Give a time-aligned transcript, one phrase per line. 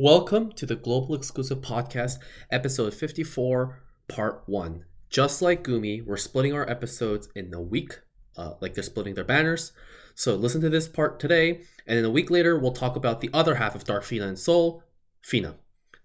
[0.00, 2.18] Welcome to the Global Exclusive Podcast,
[2.52, 4.84] episode 54, part 1.
[5.10, 7.98] Just like Gumi, we're splitting our episodes in a week,
[8.36, 9.72] uh, like they're splitting their banners.
[10.14, 13.28] So listen to this part today, and then a week later, we'll talk about the
[13.34, 14.84] other half of Dark Fina and Soul,
[15.20, 15.56] Fina.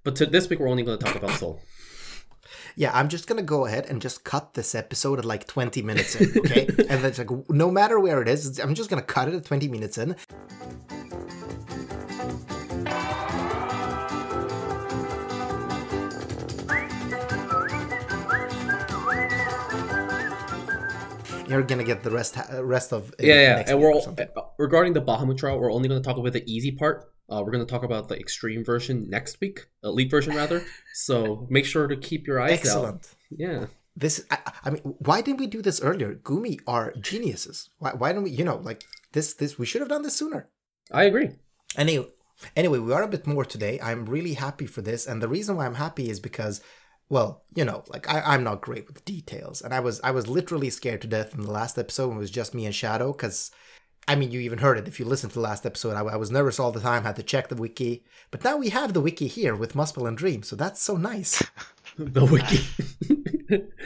[0.03, 1.61] But to this week, we're only going to talk about Soul.
[2.75, 6.15] Yeah, I'm just gonna go ahead and just cut this episode at like 20 minutes
[6.15, 6.65] in, okay?
[6.89, 9.67] and it's like no matter where it is, I'm just gonna cut it at 20
[9.67, 10.15] minutes in.
[21.53, 22.35] You're gonna get the rest
[22.75, 23.63] rest of Yeah, yeah.
[23.67, 26.43] And we're all, uh, regarding the Bahamut trial, we're only going to talk about the
[26.51, 27.13] easy part.
[27.29, 30.63] Uh, we're going to talk about the extreme version next week, elite version rather.
[30.95, 32.59] So make sure to keep your eyes out.
[32.59, 33.07] excellent.
[33.31, 33.65] Yeah.
[33.95, 36.15] This, I, I mean, why didn't we do this earlier?
[36.15, 37.69] Gumi are geniuses.
[37.79, 38.31] Why, why don't we?
[38.31, 39.57] You know, like this, this.
[39.57, 40.49] We should have done this sooner.
[40.91, 41.29] I agree.
[41.77, 42.07] Anyway,
[42.55, 43.79] anyway, we are a bit more today.
[43.81, 46.61] I'm really happy for this, and the reason why I'm happy is because,
[47.09, 50.27] well, you know, like I, I'm not great with details, and I was I was
[50.27, 53.11] literally scared to death in the last episode when it was just me and Shadow,
[53.11, 53.51] because,
[54.07, 55.95] I mean, you even heard it if you listened to the last episode.
[55.95, 58.69] I, I was nervous all the time, had to check the wiki, but now we
[58.69, 61.43] have the wiki here with Muspel and Dream, so that's so nice.
[61.95, 62.63] The wiki.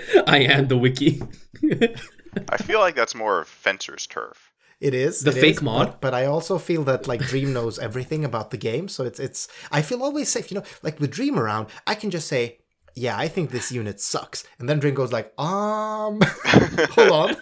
[0.28, 1.22] I am the wiki.
[2.50, 4.52] I feel like that's more of Fencer's turf.
[4.80, 5.88] It is The it fake is, mod?
[5.88, 9.20] but, but I also feel that like Dream knows everything about the game, so it's
[9.20, 9.48] it's.
[9.72, 10.64] I feel always safe, you know.
[10.84, 12.60] Like with Dream around, I can just say,
[12.98, 16.20] "Yeah, I think this unit sucks," and then Dream goes like, "Um,
[16.92, 17.36] hold on."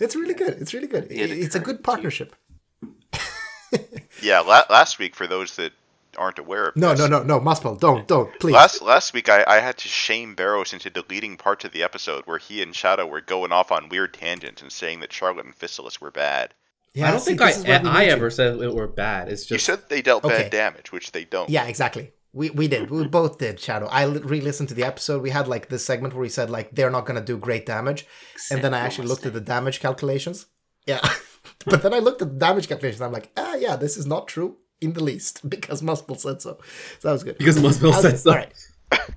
[0.00, 0.54] It's really good.
[0.60, 1.08] It's really good.
[1.10, 2.34] Yeah, the it's a good partnership.
[4.22, 5.72] Yeah, la- last week for those that
[6.16, 8.52] aren't aware of No, this, no, no, no, Muspel, don't, don't, please.
[8.54, 12.22] Last last week I, I had to shame Barrows into deleting parts of the episode
[12.26, 15.54] where he and Shadow were going off on weird tangents and saying that Charlotte and
[15.58, 16.54] Physalis were bad.
[16.94, 18.86] yeah, I don't see, think this is where we I, I ever said it were
[18.86, 19.28] bad.
[19.28, 20.42] It's just You said they dealt Okay.
[20.44, 21.50] bad damage, which they don't.
[21.50, 22.12] Yeah, exactly.
[22.34, 22.90] We we did.
[22.90, 23.60] We both did.
[23.60, 23.86] Shadow.
[23.86, 25.22] I re-listened to the episode.
[25.22, 28.06] We had like this segment where we said like they're not gonna do great damage,
[28.50, 30.46] and then I actually looked at the damage calculations.
[30.84, 31.00] Yeah,
[31.64, 33.00] but then I looked at the damage calculations.
[33.00, 36.58] I'm like, ah, yeah, this is not true in the least because Muspel said so.
[36.98, 37.38] So that was good.
[37.38, 38.30] because Muspel said like, so.
[38.30, 38.52] All right.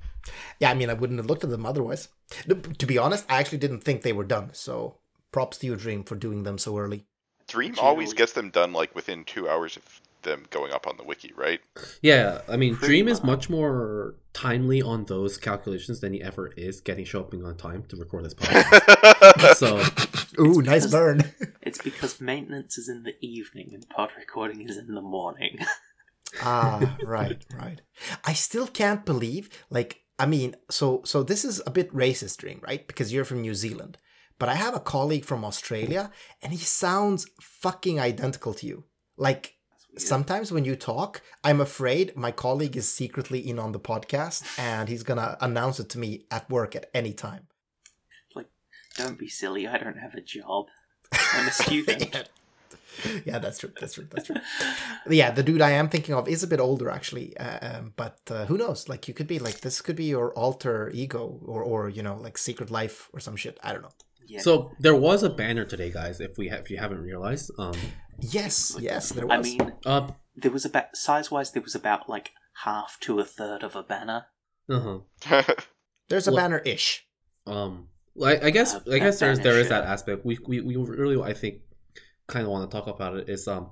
[0.59, 2.09] Yeah, I mean, I wouldn't have looked at them otherwise.
[2.47, 4.49] To be honest, I actually didn't think they were done.
[4.53, 4.97] So
[5.31, 7.05] props to you, Dream, for doing them so early.
[7.47, 11.03] Dream always gets them done like within two hours of them going up on the
[11.03, 11.59] wiki, right?
[12.01, 13.27] Yeah, I mean, Pretty Dream is much.
[13.27, 17.95] much more timely on those calculations than he ever is getting shopping on time to
[17.95, 19.55] record this podcast.
[19.55, 19.81] so
[20.39, 21.23] Ooh, nice burn.
[21.61, 25.59] It's because maintenance is in the evening and pod recording is in the morning.
[26.41, 27.81] ah right right
[28.25, 32.59] i still can't believe like i mean so so this is a bit racist dream
[32.67, 33.97] right because you're from new zealand
[34.37, 36.11] but i have a colleague from australia
[36.41, 38.83] and he sounds fucking identical to you
[39.17, 39.56] like
[39.97, 44.89] sometimes when you talk i'm afraid my colleague is secretly in on the podcast and
[44.89, 47.47] he's gonna announce it to me at work at any time
[48.35, 48.47] like,
[48.95, 49.67] don't be silly.
[49.67, 50.67] I don't have a job.
[51.33, 52.13] I'm a student.
[52.13, 52.23] yeah.
[53.25, 53.71] yeah, that's true.
[53.79, 54.07] That's true.
[54.09, 54.35] That's true.
[55.09, 57.37] yeah, the dude I am thinking of is a bit older, actually.
[57.37, 58.89] Uh, um, but uh, who knows?
[58.89, 59.81] Like, you could be like this.
[59.81, 63.59] Could be your alter ego, or or you know, like Secret Life or some shit.
[63.63, 63.93] I don't know.
[64.27, 64.41] Yeah.
[64.41, 66.19] so there was a banner today, guys.
[66.19, 67.77] If we have, if you haven't realized, um,
[68.19, 69.47] Yes, yes, there I was.
[69.47, 71.51] mean, uh, there was about size wise.
[71.51, 72.31] There was about like
[72.63, 74.25] half to a third of a banner.
[74.69, 75.43] uh-huh.
[76.09, 77.05] There's a Well- banner ish.
[77.45, 80.25] Um, like I guess Uh, I guess there's there is that aspect.
[80.25, 81.61] We we we really I think
[82.27, 83.29] kind of want to talk about it.
[83.29, 83.71] Is um,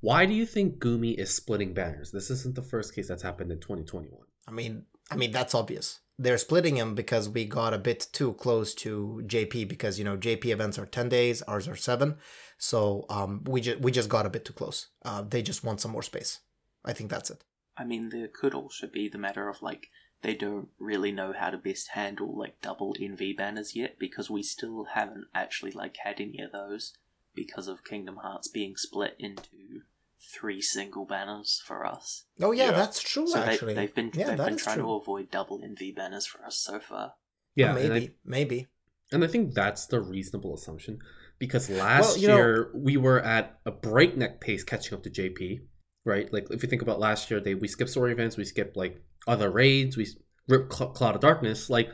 [0.00, 2.10] why do you think Gumi is splitting banners?
[2.12, 4.10] This isn't the first case that's happened in 2021.
[4.48, 6.00] I mean, I mean that's obvious.
[6.18, 10.16] They're splitting him because we got a bit too close to JP because you know
[10.16, 12.16] JP events are ten days, ours are seven.
[12.62, 14.88] So um, we just we just got a bit too close.
[15.02, 16.40] Uh, they just want some more space.
[16.84, 17.42] I think that's it.
[17.76, 19.88] I mean, there could also be the matter of like
[20.20, 24.42] they don't really know how to best handle like double NV banners yet because we
[24.42, 26.92] still haven't actually like had any of those
[27.34, 29.82] because of Kingdom Hearts being split into
[30.20, 32.24] three single banners for us.
[32.42, 32.70] Oh yeah, Yeah.
[32.72, 33.26] that's true.
[33.26, 34.84] So actually, they, they've been yeah, they've been trying true.
[34.84, 37.14] to avoid double NV banners for us so far.
[37.54, 38.66] Yeah, maybe, and I, maybe.
[39.12, 41.00] and I think that's the reasonable assumption
[41.40, 45.62] because last know- year we were at a breakneck pace catching up to JP.
[46.06, 48.74] Right, like if you think about last year, they we skipped story events, we skipped
[48.74, 50.06] like other raids, we
[50.48, 51.68] ripped Cl- Cloud of Darkness.
[51.68, 51.90] Like,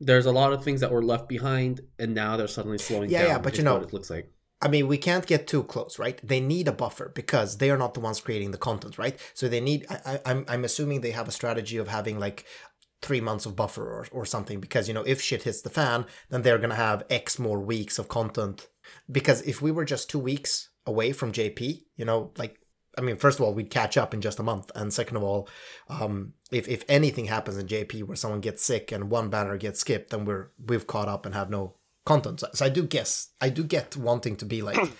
[0.00, 3.18] there's a lot of things that were left behind, and now they're suddenly slowing Yeah,
[3.20, 3.28] down.
[3.28, 4.32] yeah, but you know- what it looks like.
[4.62, 6.18] I mean, we can't get too close, right?
[6.26, 9.18] They need a buffer because they are not the ones creating the content, right?
[9.34, 9.84] So they need.
[9.90, 12.44] I, I, I'm I'm assuming they have a strategy of having like
[13.02, 16.04] three months of buffer or, or something because you know if shit hits the fan,
[16.30, 18.68] then they're gonna have X more weeks of content.
[19.10, 22.58] Because if we were just two weeks away from JP, you know, like
[22.98, 25.22] I mean, first of all, we'd catch up in just a month, and second of
[25.22, 25.48] all,
[25.88, 29.80] um, if if anything happens in JP where someone gets sick and one banner gets
[29.80, 32.40] skipped, then we're we've caught up and have no content.
[32.40, 34.90] So, so I do guess I do get wanting to be like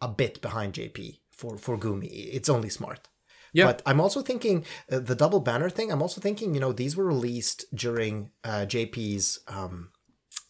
[0.00, 2.08] a bit behind JP for for Gumi.
[2.10, 3.08] It's only smart.
[3.52, 3.64] Yeah.
[3.64, 5.90] But I'm also thinking uh, the double banner thing.
[5.90, 9.90] I'm also thinking, you know, these were released during uh, JP's um,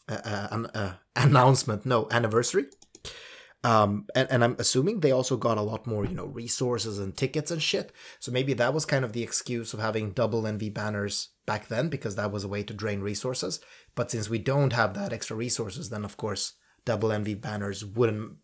[0.09, 2.67] uh, uh, uh, announcement, no anniversary.
[3.63, 7.15] Um, and, and I'm assuming they also got a lot more, you know, resources and
[7.15, 7.93] tickets and shit.
[8.19, 11.89] So maybe that was kind of the excuse of having double NV banners back then
[11.89, 13.61] because that was a way to drain resources.
[13.95, 16.55] But since we don't have that extra resources, then of course
[16.85, 18.37] double NV banners wouldn't.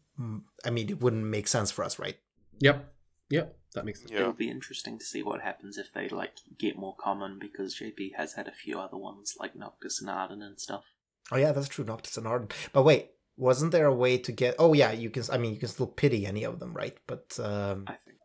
[0.64, 2.16] I mean, it wouldn't make sense for us, right?
[2.60, 2.92] Yep.
[3.30, 3.56] Yep.
[3.74, 4.10] That makes sense.
[4.10, 4.20] Yeah.
[4.20, 8.14] It'll be interesting to see what happens if they like get more common because JP
[8.16, 10.84] has had a few other ones like Noctis and Arden and stuff.
[11.30, 11.84] Oh yeah, that's true.
[11.84, 12.48] Noctis and Arden.
[12.72, 14.54] But wait, wasn't there a way to get?
[14.58, 15.22] Oh yeah, you can.
[15.30, 16.96] I mean, you can still pity any of them, right?
[17.06, 18.16] But um, I think.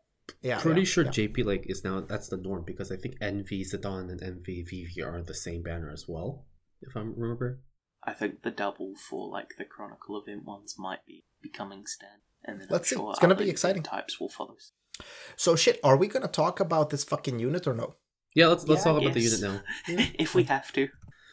[0.42, 1.10] yeah, Pretty yeah, sure yeah.
[1.10, 5.02] JP like is now that's the norm because I think NV Zidane and NV Vivi
[5.02, 6.46] are the same banner as well,
[6.80, 7.60] if I remember.
[8.04, 12.60] I think the double for like the Chronicle event ones might be becoming standard, and
[12.60, 13.00] then Let's I'm see.
[13.02, 13.82] sure It's gonna be exciting.
[13.82, 14.56] Types will follow.
[15.36, 17.94] So shit, are we gonna talk about this fucking unit or no?
[18.34, 19.60] Yeah, let's let's Yeah, talk I about the unit now.
[20.18, 20.88] if we have to.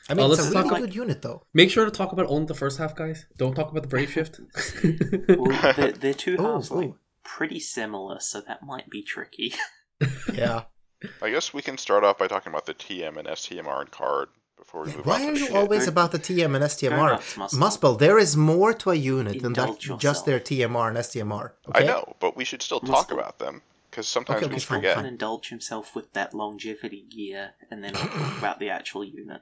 [0.09, 1.43] I mean, Oh, it's let's a talk really about- good unit though.
[1.53, 3.25] Make sure to talk about only the first half, guys.
[3.37, 4.39] Don't talk about the brave shift.
[5.29, 9.53] Well, their, their two Oh, halves are like pretty similar, so that might be tricky.
[10.33, 10.63] Yeah.
[11.21, 14.29] I guess we can start off by talking about the TM and STMR and card
[14.57, 15.55] before we move Why on Why are you shit.
[15.55, 17.11] always Go- about the TM and Go STMR?
[17.11, 17.59] nuts, Muspel.
[17.59, 20.25] Muspel, there is more to a unit than that Indulge just yourself.
[20.25, 21.51] their TMR and STMR.
[21.73, 23.13] I know, but we should still talk Muspel.
[23.19, 23.61] about them
[23.91, 24.95] because sometimes Okay, we okay, fine, forget.
[24.97, 29.41] Can indulge himself with that longevity gear, and then we'll talk about the actual unit.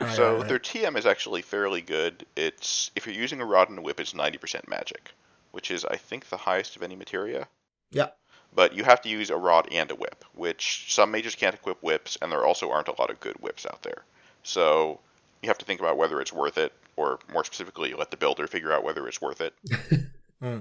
[0.00, 0.48] Right, so right, right.
[0.48, 2.26] their TM is actually fairly good.
[2.36, 5.10] It's if you're using a rod and a whip, it's 90% magic,
[5.52, 7.48] which is I think the highest of any materia.
[7.90, 8.08] Yeah.
[8.54, 11.82] But you have to use a rod and a whip, which some mages can't equip
[11.82, 14.02] whips, and there also aren't a lot of good whips out there.
[14.42, 15.00] So
[15.42, 18.46] you have to think about whether it's worth it, or more specifically, let the builder
[18.46, 19.54] figure out whether it's worth it.
[20.42, 20.58] Hmm.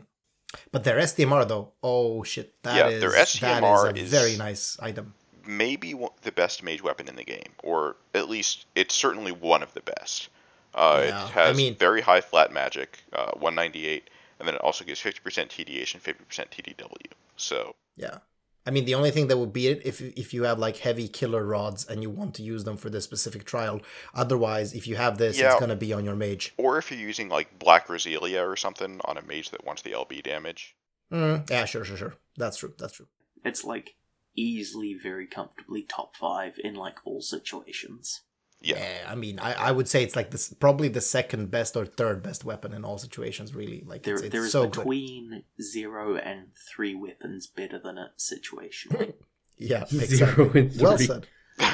[0.71, 4.09] But their STMR though, oh shit, that Yeah, is their that STMR is a is-
[4.09, 5.13] very nice item.
[5.47, 9.63] Maybe one- the best mage weapon in the game, or at least it's certainly one
[9.63, 10.30] of the best.
[10.74, 14.09] Uh, Yeah, it I has mean- very high flat magic, uh, 198,
[14.39, 17.12] and then it also gives 50% TDH and 50% TDW.
[17.38, 18.19] So Yeah.
[18.68, 21.07] I mean, the only thing that would beat it if if you have like heavy
[21.07, 23.80] killer rods and you want to use them for this specific trial.
[24.15, 25.51] Otherwise, if you have this, Yeah.
[25.51, 26.51] it's gonna be on your mage.
[26.57, 29.92] Or if you're using like Black Roselia or something on a mage that wants the
[29.94, 30.75] LB damage.
[31.12, 32.15] Mm, yeah, sure, sure, sure.
[32.38, 32.74] That's true.
[32.80, 33.07] That's true.
[33.44, 33.94] It's like
[34.35, 38.21] easily, very comfortably top five in like all situations.
[38.61, 38.77] Yeah.
[38.77, 41.85] Yeah, I mean, I, I would say it's like this probably the second best or
[41.85, 43.53] third best weapon in all situations.
[43.53, 44.79] Really, like There, it's, it's there is so good.
[44.79, 49.13] between zero and three weapons better than it situationally.
[49.57, 50.03] Yeah, Zero
[50.51, 50.61] exactly.
[50.61, 51.27] and Well said.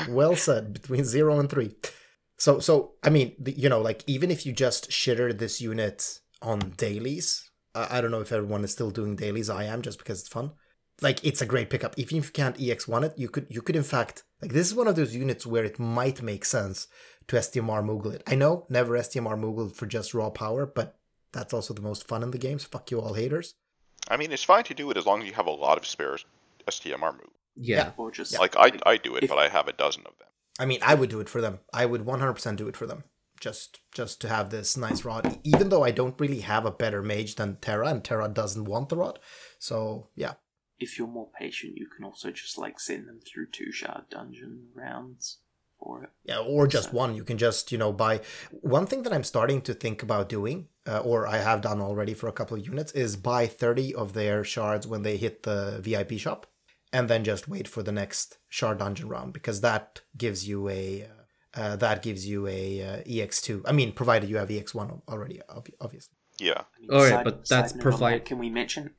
[0.07, 0.73] Well said.
[0.73, 1.75] Between zero and three.
[2.37, 6.19] So, so I mean, the, you know, like even if you just shitter this unit
[6.43, 9.49] on dailies, I, I don't know if everyone is still doing dailies.
[9.49, 10.51] I am just because it's fun.
[11.01, 11.95] Like it's a great pickup.
[11.98, 14.75] Even if you can't ex1 it, you could you could in fact like this is
[14.75, 16.88] one of those units where it might make sense
[17.27, 18.24] to STMR Moogle it.
[18.27, 20.98] I know never STMR Moogle for just raw power, but
[21.31, 22.63] that's also the most fun in the games.
[22.65, 23.56] Fuck you all haters.
[24.09, 25.86] I mean, it's fine to do it as long as you have a lot of
[25.88, 26.18] spare
[26.68, 27.30] STMR move.
[27.56, 27.92] yeah.
[27.97, 30.28] or just Like I, I do it, if- but I have a dozen of them.
[30.59, 31.59] I mean, I would do it for them.
[31.73, 33.04] I would 100% do it for them.
[33.40, 37.02] Just just to have this nice rod, even though I don't really have a better
[37.02, 39.18] mage than Terra, and Terra doesn't want the rod.
[39.57, 40.33] So yeah,
[40.81, 44.68] if you're more patient, you can also just like send them through two shard dungeon
[44.73, 45.38] rounds
[45.80, 46.09] for it.
[46.26, 47.16] yeah, or just So- one.
[47.16, 48.21] You can just you know buy.
[48.61, 52.14] One thing that I'm starting to think about doing, uh, or I have done already
[52.14, 55.80] for a couple of units, is buy 30 of their shards when they hit the
[55.81, 56.45] VIP shop,
[56.94, 61.04] and then just wait for the next shard dungeon round because that gives you a.
[61.04, 61.07] Uh,
[61.54, 63.64] uh, that gives you a uh, EX2.
[63.66, 66.16] I mean, provided you have EX1 already, ob- obviously.
[66.40, 66.61] Yeah.
[66.61, 68.92] I mean, All right, side- but that's note on that, Can we mention?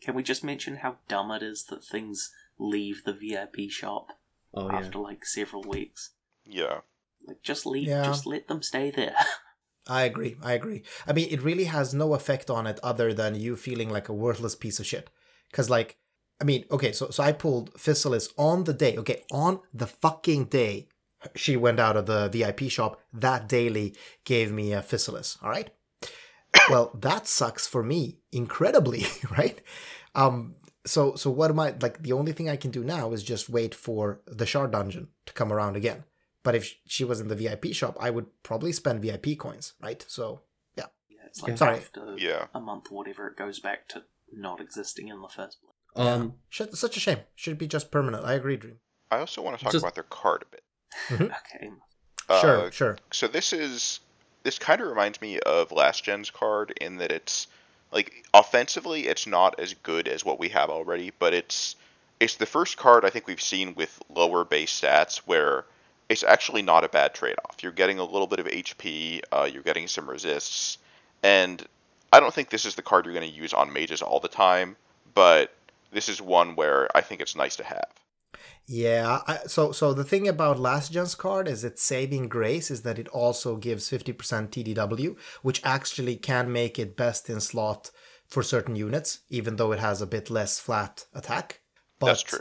[0.00, 4.08] Can we just mention how dumb it is that things leave the VIP shop
[4.54, 4.78] Oh yeah.
[4.78, 6.10] after like several weeks?
[6.44, 6.80] Yeah.
[7.26, 8.04] Like just leave, Yeah.
[8.04, 9.14] just let them stay there.
[9.86, 10.36] I agree.
[10.42, 10.82] I agree.
[11.06, 14.14] I mean, it really has no effect on it other than you feeling like a
[14.14, 15.10] worthless piece of shit.
[15.50, 15.96] Because, like,
[16.40, 18.96] I mean, okay, so so I pulled Physalis on the day.
[18.98, 20.88] Okay, on the fucking day
[21.34, 23.00] she went out of the VIP shop.
[23.12, 25.36] That daily gave me a Physalis.
[25.42, 25.70] All right.
[26.68, 29.06] Well, that sucks for me incredibly,
[29.38, 29.60] right?
[30.14, 30.54] Um.
[30.86, 32.02] So so what am I like?
[32.02, 35.32] The only thing I can do now is just wait for the shard dungeon to
[35.32, 36.04] come around again.
[36.42, 40.02] But if she was in the VIP shop, I would probably spend VIP coins, right?
[40.08, 40.40] So
[40.76, 41.76] yeah, yeah it's like Sorry.
[41.76, 42.46] after Yeah.
[42.54, 46.06] a month or whatever, it goes back to not existing in the first place.
[46.08, 47.18] Um, Shit, such a shame.
[47.34, 48.24] Should be just permanent.
[48.24, 48.78] I agree, Dream.
[49.10, 51.30] I also want to talk Just- about their card a bit.
[51.30, 51.70] Okay.
[52.40, 52.96] Sure, Uh, sure.
[53.12, 54.00] So this is
[54.42, 57.46] this kind of reminds me of last gen's card in that it's
[57.92, 61.76] like offensively it's not as good as what we have already, but it's
[62.18, 65.64] it's the first card I think we've seen with lower base stats where
[66.08, 67.62] it's actually not a bad trade-off.
[67.62, 70.76] You're getting a little bit of HP, uh, you're getting some resists,
[71.22, 71.64] and
[72.12, 74.28] I don't think this is the card you're going to use on mages all the
[74.28, 74.76] time,
[75.14, 75.54] but
[75.92, 77.88] this is one where I think it's nice to have.
[78.66, 82.82] Yeah, I, so so the thing about last gen's card is its saving grace is
[82.82, 87.90] that it also gives 50% TDW, which actually can make it best in slot
[88.28, 91.60] for certain units, even though it has a bit less flat attack.
[91.98, 92.40] But, That's true.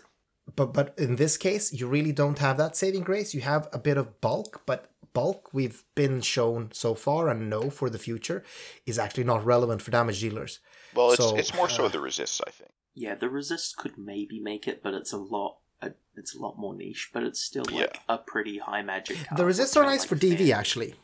[0.55, 3.33] But but in this case, you really don't have that saving grace.
[3.33, 7.69] You have a bit of bulk, but bulk we've been shown so far and know
[7.69, 8.43] for the future
[8.85, 10.59] is actually not relevant for damage dealers.
[10.95, 12.71] Well, it's So, it's more so uh, the resists, I think.
[12.95, 15.57] Yeah, the resist could maybe make it, but it's a lot.
[15.81, 17.99] Uh, It's a lot more niche, but it's still like Yeah.
[18.09, 19.37] a pretty high magic card.
[19.39, 20.53] The resists are nice like for DV fairly.
[20.53, 20.95] actually.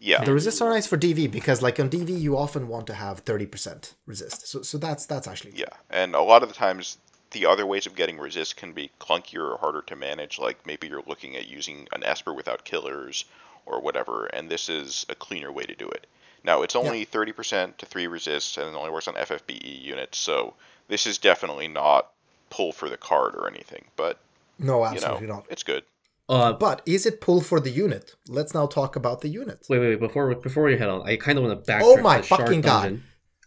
[0.00, 0.24] Yeah.
[0.24, 3.24] The resists are nice for DV because like on DV you often want to have
[3.24, 4.46] 30% resist.
[4.46, 6.98] So so that's that's actually Yeah, and a lot of the times
[7.32, 10.38] the other ways of getting resist can be clunkier or harder to manage.
[10.38, 13.24] Like maybe you're looking at using an Esper without killers
[13.66, 16.06] or whatever, and this is a cleaner way to do it.
[16.44, 20.54] Now it's only 30% to three resist, and it only works on FFBE units, so
[20.88, 22.12] this is definitely not
[22.50, 23.84] pull for the card or anything.
[23.96, 24.18] But
[24.58, 25.46] No, you know, absolutely not.
[25.50, 25.84] it's good.
[26.28, 28.14] uh, But is it pull for the unit?
[28.28, 29.64] Let's now talk about the unit.
[29.68, 30.00] wait, wait, wait.
[30.00, 31.80] Before we before we head on, I kind of want to backtrack.
[31.82, 33.00] Oh my the Shard fucking God.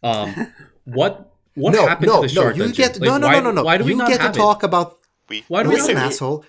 [0.04, 0.54] Um,
[0.86, 2.42] what what no, happened no, to the no.
[2.42, 2.78] shard You dungeon?
[2.88, 3.64] get no, Like, no, why, no, no, no.
[3.64, 4.64] Why do we you not get to have it?
[4.64, 4.98] about.
[5.28, 6.14] We Why do we Listen, not have it?
[6.16, 6.46] asshole.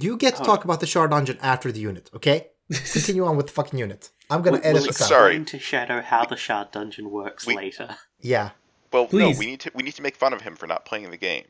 [0.00, 2.10] You get to Hold talk about the shard dungeon after the unit.
[2.14, 2.48] Okay.
[2.92, 4.10] Continue on with the fucking unit.
[4.30, 5.08] I'm gonna We'll, edit we'll this out.
[5.08, 5.36] Sorry.
[5.36, 7.96] explain to Shadow how the shard dungeon works We- later.
[8.20, 8.50] Yeah.
[8.92, 9.34] well, Please.
[9.34, 11.16] no, we need to we need to make fun of him for not playing the
[11.18, 11.44] game.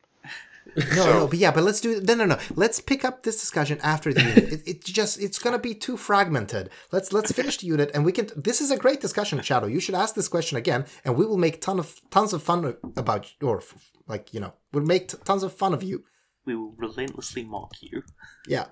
[0.77, 2.39] No, So- no, but yeah, but let's do no, no, no.
[2.55, 4.53] Let's pick up this discussion after the unit.
[4.53, 6.71] It, it just it's gonna be too fragmented.
[6.93, 8.29] Let's let's finish the unit, and we can.
[8.37, 9.67] This is a great discussion, Shadow.
[9.67, 12.77] You should ask this question again, and we will make ton of tons of fun
[12.97, 13.63] about or
[14.07, 16.05] like you know we'll make t- tons of fun of you.
[16.45, 18.03] We will relentlessly mock you.
[18.49, 18.67] Yeah.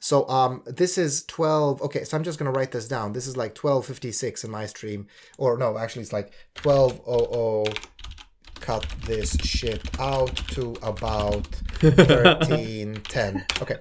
[0.00, 1.80] So um, this is twelve.
[1.82, 3.12] Okay, so I'm just gonna write this down.
[3.12, 5.06] This is like twelve fifty six in my stream,
[5.38, 7.72] or no, actually it's like twelve oh oh.
[8.60, 11.46] Cut this shit out to about
[11.80, 13.46] thirteen ten.
[13.62, 13.76] Okay.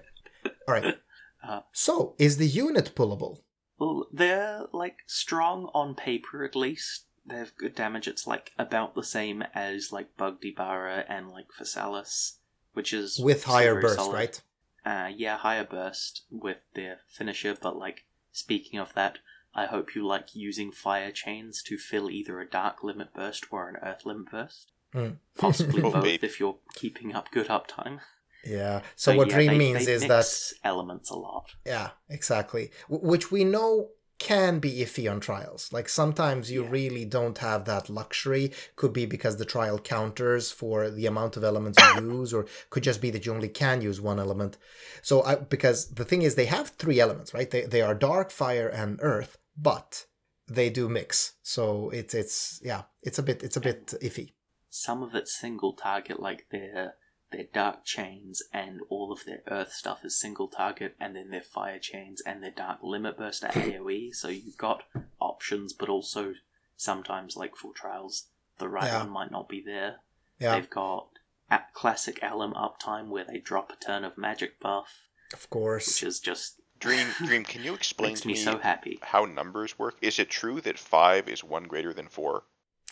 [0.67, 0.95] All right.
[1.43, 3.39] Uh, So is the unit pullable?
[3.77, 7.05] Well, they're like strong on paper at least.
[7.25, 8.07] They have good damage.
[8.07, 12.37] It's like about the same as like Bug Debara and like Physalis,
[12.73, 14.13] which is with higher burst, solid.
[14.13, 14.41] right?
[14.85, 17.55] Uh, yeah, higher burst with their finisher.
[17.59, 19.17] But like speaking of that,
[19.55, 23.69] I hope you like using fire chains to fill either a dark limit burst or
[23.69, 24.71] an earth limit burst.
[24.93, 25.17] Mm.
[25.37, 26.25] Possibly both baby.
[26.27, 27.99] if you're keeping up good uptime.
[28.45, 28.81] Yeah.
[28.95, 30.27] So, what yeah, Dream they- means they is that
[30.63, 31.55] elements a lot.
[31.65, 32.71] yeah, exactly.
[32.89, 35.73] W- which we know can be iffy on trials.
[35.73, 36.69] Like sometimes you Yeah.
[36.69, 38.51] really don't have that luxury.
[38.77, 42.83] Could be because the trial counters for the amount of elements you use, or could
[42.83, 44.57] just be that you only can use one element.
[45.01, 47.49] So I because the thing is they have three elements, right?
[47.51, 50.05] They they are dark, fire, and earth, but
[50.47, 51.33] they do mix.
[51.43, 54.33] So it's it's yeah, it's a bit it's a bit iffy.
[54.69, 56.95] some of it's single target, like their
[57.31, 61.41] their dark chains and all of their earth stuff is single target, and then their
[61.41, 64.13] fire chains and their dark limit burst are AOE.
[64.13, 64.83] So you've got
[65.19, 66.33] options, but also
[66.77, 68.27] sometimes, like for trials,
[68.59, 68.99] the right Yeah.
[68.99, 69.97] one might not be there.
[70.39, 71.07] Yeah, They've got
[71.49, 75.87] at classic alum uptime where they drop a turn of magic buff, of course.
[75.87, 78.99] which is just Dream, Dream, can you explain makes to me me so happy.
[79.01, 79.95] how numbers work?
[80.01, 82.43] Is it true that five is one greater than four?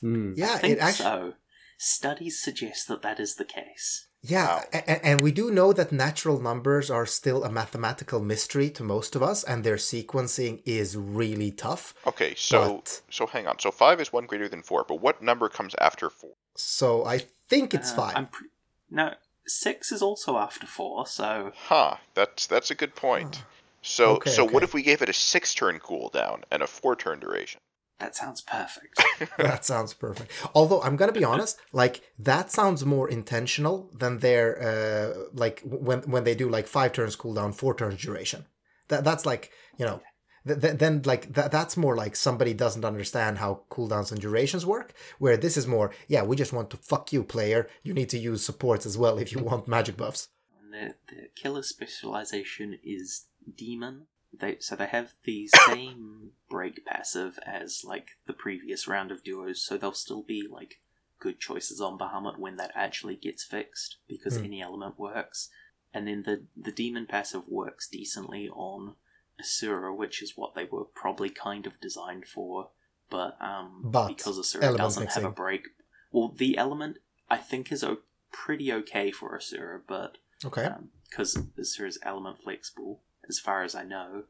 [0.01, 0.33] Hmm.
[0.35, 1.33] Yeah, I think it actually so.
[1.77, 4.07] Studies suggest that that is the case.
[4.21, 4.63] Yeah, Wow.
[4.73, 9.15] a- and we do know that natural numbers are still a mathematical mystery to most
[9.17, 11.93] of us, and their sequencing is really tough.
[12.07, 13.59] Okay, so But- so hang on.
[13.59, 16.35] So five is one greater than four, but what number comes after four?
[16.55, 17.17] So I
[17.49, 18.47] think it's Uh, 5 I'm pre-
[18.89, 23.43] no, six is also after four, so Huh, that's that's a good point.
[23.83, 26.95] So Okay, so what if we gave it a six turn cooldown and a four
[26.95, 27.59] turn duration?
[27.99, 29.01] that sounds perfect.
[29.37, 30.31] that sounds perfect.
[30.53, 35.99] Although I'm gonna be honest, like that sounds more intentional than their uh, like when
[36.01, 38.45] when they do like five turns cooldown, four turns duration.
[38.89, 40.01] That that's like you know.
[40.47, 44.65] th- th- Then, like that, that's more like somebody doesn't understand how cooldowns and durations
[44.65, 44.93] work.
[45.19, 47.61] Where this is more, yeah, we just want to fuck you, player.
[47.83, 50.27] You need to use supports as well if you want magic buffs.
[50.61, 54.07] And their, their killer specialization is demon.
[54.37, 59.63] They so they have the same break passive as like the previous round of duos,
[59.63, 60.81] so they'll still be like
[61.19, 64.45] good choices on Bahamut when that actually gets fixed because Hmm.
[64.45, 65.49] any element works.
[65.93, 68.95] And then the the demon passive works decently on
[69.39, 72.69] Asura, which is what they were probably kind of designed for.
[73.09, 75.67] But um, But because Asura doesn't have a break,
[76.11, 76.97] well, the element
[77.29, 77.99] I think is o-
[78.31, 80.69] pretty okay for Asura, but Okay.
[81.09, 84.23] because Asura's element flexible, as far as I know.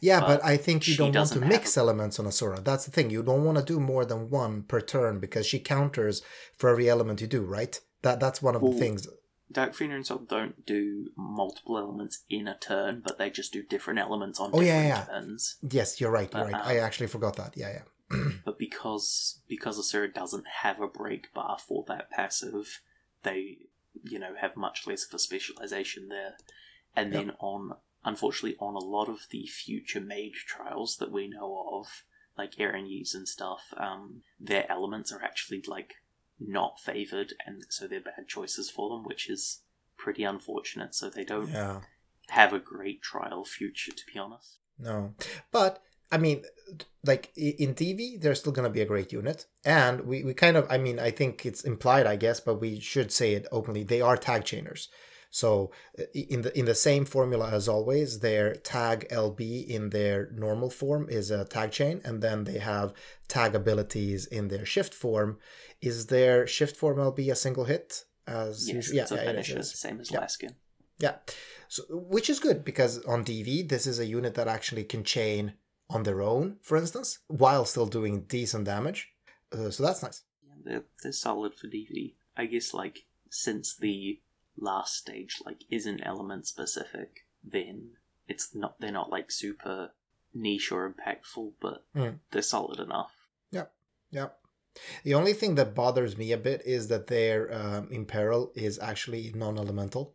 [0.00, 2.60] Yeah, but but I think you don't want to mix a- elements on Asura.
[2.60, 3.10] That's the thing.
[3.10, 6.22] You don't want to do more than one per turn because she counters
[6.56, 7.78] for every element you do, right?
[8.02, 9.06] That that's one of Well, the things.
[9.52, 13.62] Dark Fear and Soul don't do multiple elements in a turn, but they just do
[13.62, 15.04] different elements on Oh, different yeah, yeah.
[15.04, 15.56] turns.
[15.68, 16.32] Yes, you're right.
[16.32, 16.54] You're right.
[16.54, 17.56] um, I actually forgot that.
[17.56, 17.82] Yeah, yeah.
[18.44, 22.80] But because because Asura doesn't have a break bar for that passive,
[23.22, 23.58] they
[24.04, 26.34] you know have much less of a specialization there.
[26.96, 31.66] And then on unfortunately on a lot of the future mage trials that we know
[31.72, 32.04] of,
[32.38, 35.94] like Aaron Hughes and stuff, um, their elements are actually like
[36.38, 39.60] not favored, and so they're bad choices for them, which is
[39.98, 40.94] pretty unfortunate.
[40.94, 41.82] So they don't Yeah.
[42.28, 44.58] have a great trial future, to be honest.
[44.78, 45.14] No,
[45.50, 46.44] but I mean,
[47.04, 50.56] like in TV, they're still going to be a great unit, and we, we kind
[50.56, 53.82] of, I mean, I think it's implied, I guess, but we should say it openly.
[53.84, 54.88] They are tag chainers.
[55.30, 55.70] So
[56.12, 61.08] in the in the same formula as always, their tag LB in their normal form
[61.08, 62.92] is a tag chain, and then they have
[63.28, 65.38] tag abilities in their shift form.
[65.80, 68.04] Is their shift form LB a single hit?
[68.26, 69.00] As Yes, usual?
[69.00, 69.70] it's a it finisher, is.
[69.78, 70.20] same as Yeah.
[70.20, 70.54] Laskin.
[70.98, 71.16] Yeah,
[71.68, 75.54] so which is good because on DV this is a unit that actually can chain
[75.88, 79.08] on their own, for instance, while still doing decent damage.
[79.52, 80.22] Uh, so that's nice.
[80.46, 82.14] Yeah, they're, they're solid for DV.
[82.36, 84.20] I guess, like, since the
[84.60, 87.92] last stage, like, isn't element specific, then
[88.28, 89.92] it's not, they're not, like, super
[90.34, 92.16] niche or impactful, but Hmm.
[92.30, 93.12] they're solid enough.
[94.12, 94.30] Yeah.
[95.04, 99.32] The only thing that bothers me a bit is that their um, imperil is actually
[99.34, 100.14] non-elemental.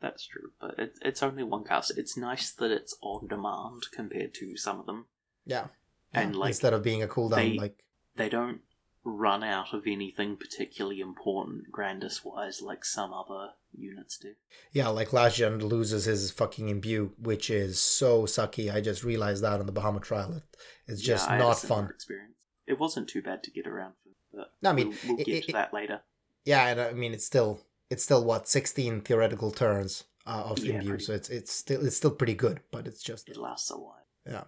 [0.00, 1.96] That's true, but it, it's only one cast.
[1.96, 5.06] It's nice that it's on demand compared to some of them.
[5.46, 5.68] Yeah.
[6.12, 7.84] And, Yeah, like, instead of being a cooldown, they- like
[8.16, 8.60] They don't
[9.04, 14.34] run out of anything particularly important, Grandis wise, like some other units do.
[14.72, 18.72] yeah, like gen loses his fucking imbue, which is so sucky.
[18.72, 20.42] I just realized that on the Bahamut trial.
[20.86, 21.84] It's just Yeah, I had a not fun.
[21.90, 22.34] Experience.
[22.66, 23.94] It wasn't too bad to get around,
[24.32, 26.00] but No, I mean, we'll, we'll get it- to that later.
[26.46, 30.74] Yeah, and I mean it's still it's still what sixteen theoretical turns uh, of Yeah,
[30.74, 33.76] imbue, so it's it's still it's still pretty good, but it's just It lasts a
[33.78, 34.06] while.
[34.26, 34.44] yeah.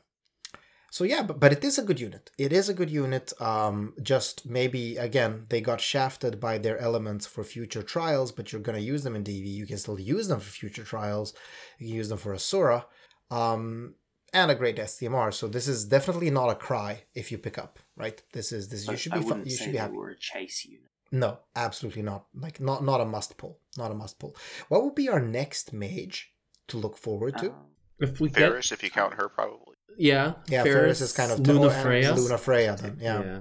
[0.97, 2.31] So yeah, but, but it is a good unit.
[2.39, 3.31] It is a good unit.
[3.39, 8.63] Um, just maybe again they got shafted by their elements for future trials, but you're
[8.63, 9.47] gonna use them in DV.
[9.47, 11.35] You can still use them for future trials.
[11.79, 12.87] You can use them for Asura,
[13.31, 13.97] um,
[14.33, 15.35] and a great STMR.
[15.35, 17.79] So this is definitely not a cry if you pick up.
[17.95, 18.23] Right?
[18.33, 18.89] This is this.
[18.89, 19.97] you should I be fu- wouldn't you say should be they happy.
[19.99, 20.89] were a chase unit.
[21.13, 22.25] No, absolutely not.
[22.35, 23.61] Like not not a must pull.
[23.77, 24.35] Not a must pull.
[24.71, 26.33] What would be our next mage
[26.69, 27.51] to look forward to?
[27.51, 27.67] Um,
[28.01, 29.76] If we get Ferris, if you count her, probably.
[29.97, 32.17] Yeah, yeah, Ferris, is kind of Lunafreya.
[32.17, 32.99] Luna Freya then.
[33.01, 33.23] Yeah.
[33.23, 33.39] yeah.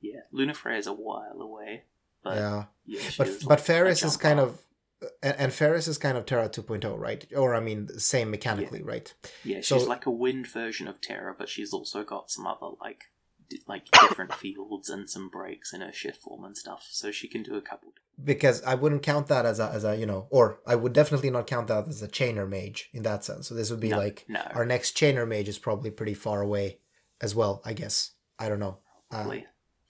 [0.00, 1.82] yeah, Luna is a while away,
[2.22, 2.64] but Yeah.
[2.86, 4.48] yeah, But but like, Ferris is kind off.
[4.48, 4.64] of
[5.22, 7.24] and, and Ferris is kind of Terra 2.0, right?
[7.36, 9.12] Or I mean, same mechanically, right?
[9.44, 12.68] yeah, she's so- like a wind version of Terra, but she's also got some other
[12.80, 13.04] like di-
[13.66, 17.42] like different fields and some breaks in her shift form and stuff, so she can
[17.42, 17.92] do a couple.
[18.22, 21.30] Because I wouldn't count that as a as a you know, or I would definitely
[21.30, 23.48] not count that as a chainer mage in that sense.
[23.48, 24.40] So this would be No, like no.
[24.54, 26.78] our next chainer mage is probably pretty far away
[27.20, 27.62] as well.
[27.64, 28.78] I guess I don't know.
[29.10, 29.30] Uh.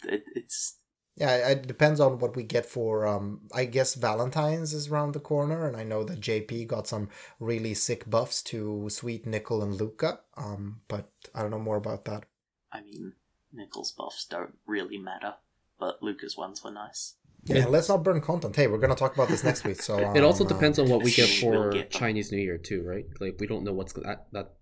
[0.04, 0.76] It, it's
[1.16, 3.04] Yeah, it depends on what we get for.
[3.06, 7.08] Um, I guess Valentine's is around the corner, and I know that JP got some
[7.40, 10.20] really sick buffs to Sweet Nickel and Luca.
[10.36, 12.26] Um, but I don't know more about that.
[12.72, 13.14] I mean,
[13.52, 15.34] Nichols buffs don't really matter,
[15.78, 17.14] but Lucas ones were nice.
[17.44, 18.54] Yeah, It- let's not burn content.
[18.56, 19.80] Hey, we're gonna talk about this next week.
[19.80, 21.90] So It also um, uh, depends on what we get We'll for get.
[21.90, 23.06] Chinese New Year too, right?
[23.20, 24.54] Like we don't know what's gonna, that that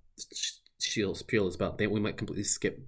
[0.81, 1.79] Shield's Peel is about.
[1.79, 2.81] They, we might completely skip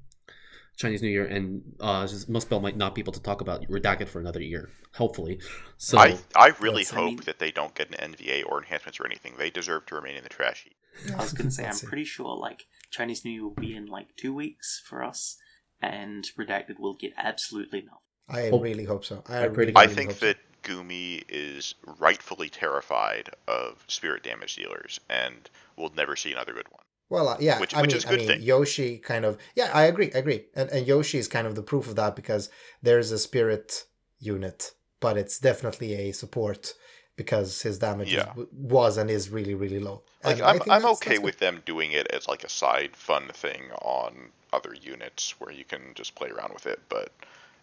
[0.76, 4.08] Chinese New Year, and uh, just- Muspel might not be able to talk about Redacted
[4.08, 4.70] for another year.
[4.94, 5.40] Hopefully,
[5.76, 8.98] so I, I really hope I mean- that they don't get an NVA or enhancements
[9.00, 9.34] or anything.
[9.38, 10.76] They deserve to remain in the trash heap.
[11.14, 14.16] I was gonna say, I'm pretty sure like Chinese New Year will be in like
[14.16, 15.36] two weeks for us,
[15.82, 17.98] and Redacted will get absolutely nothing.
[18.28, 19.22] I Hope- really hope so.
[19.28, 20.26] I, I pretty- really, I really think hope so.
[20.26, 26.68] that Gumi is rightfully terrified of spirit damage dealers and will never see another good
[26.70, 26.82] one.
[27.10, 28.42] Well, uh, yeah, Which- I which mean, is a I good mean, thing.
[28.42, 31.62] Yoshi kind of, yeah, I agree, I agree, and and Yoshi is kind of the
[31.62, 32.50] proof of that because
[32.82, 33.84] there's a spirit
[34.18, 36.74] unit, but it's definitely a support
[37.16, 38.32] because his damage Yeah.
[38.36, 40.02] is, was and is really really low.
[40.22, 42.48] Like And I I'm, I'm that's- okay that's with them doing it as like a
[42.50, 47.12] side fun thing on other units where you can just play around with it, but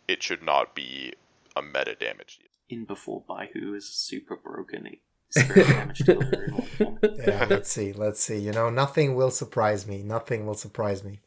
[0.08, 1.13] it should not be
[1.56, 2.39] a meta damage.
[2.69, 4.86] In before Baihu is super broken.
[4.86, 7.00] He spirit damage dealer in one form.
[7.17, 7.93] yeah, let's see.
[7.93, 8.38] Let's see.
[8.38, 10.04] You know, nothing will surprise me.
[10.04, 11.19] Nothing will surprise me.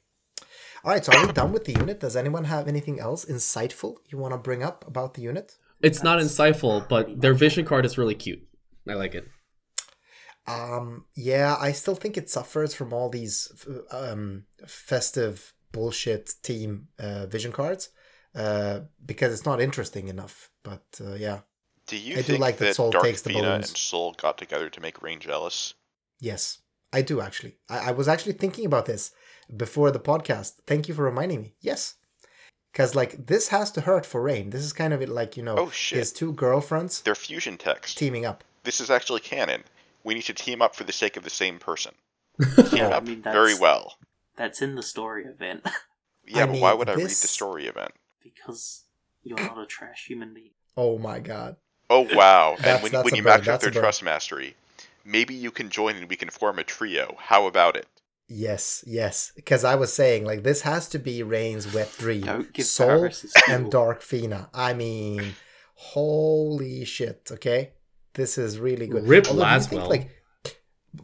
[0.85, 2.01] All right, so are we done with the unit?
[2.01, 5.57] Does anyone have anything else insightful you want to bring up about the unit?
[5.81, 8.47] It's not insightful, but their vision card is really cute.
[8.88, 9.29] I like it.
[10.48, 13.52] Um, yeah, I still think it suffers from all these
[13.90, 17.90] um, festive bullshit team uh, vision cards
[18.34, 20.50] uh, because it's not interesting enough.
[20.62, 21.40] But uh, yeah,
[21.87, 23.66] Do you I do like that that Soul Dark takes the Fina and.
[23.66, 25.74] Soul got together to make Rain jealous?
[26.20, 26.58] yes,
[26.92, 27.56] I do actually.
[27.68, 29.12] I, I was actually thinking about this
[29.54, 30.54] before the podcast.
[30.66, 31.54] Thank you for reminding me.
[31.61, 31.94] Yes.
[32.72, 34.50] Because, like, this has to hurt for Rain.
[34.50, 35.98] This is kind of it, like, you know, Oh, shit.
[35.98, 37.96] his two girlfriends Their fusion text.
[37.96, 38.44] teaming up.
[38.62, 39.64] This is actually canon.
[40.04, 41.92] We need to team up for the sake of the same person.
[42.70, 43.96] Team I up mean, very well.
[44.37, 45.66] That's in the story event
[46.26, 47.92] Yeah, I but why mean, would I read the story event?
[48.22, 48.84] because
[49.22, 50.50] you're not a trash human being.
[50.76, 51.56] Oh my god.
[51.90, 52.54] Oh wow!
[52.58, 54.54] That's- and when, when you burn, max out their trust mastery,
[55.04, 57.16] maybe you can join and we can form a trio.
[57.18, 57.87] How about it?
[58.28, 59.32] Yes, yes.
[59.34, 62.46] Because I was saying, like, this has to be Rain's wet dream.
[62.58, 63.08] Soul
[63.48, 63.70] and.
[63.70, 64.50] Dark Fina.
[64.52, 65.34] I mean,
[65.74, 67.72] holy shit, okay?
[68.18, 69.04] This is really good.
[69.07, 70.04] Rip Although, do you think, like,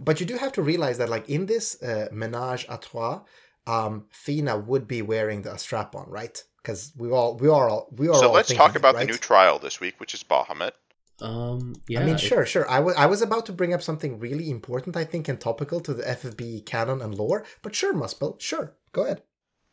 [0.08, 3.22] but you do have to realize that, like, in this uh, menage à trois,
[3.66, 6.36] um, Fina would be wearing the strap on, right?
[6.60, 8.94] Because we all, we are all, we are so all let's thinking talk it, about
[8.96, 9.06] right?
[9.06, 10.72] the new trial this week, which is Bahamut.
[11.20, 12.00] Um, yeah.
[12.00, 12.68] I mean, it- sure, sure.
[12.68, 15.80] I wa- I was about to bring up something really important, I think, and topical
[15.82, 18.74] to the FFB canon and lore, but sure, Muspel, sure.
[18.92, 19.22] Go ahead.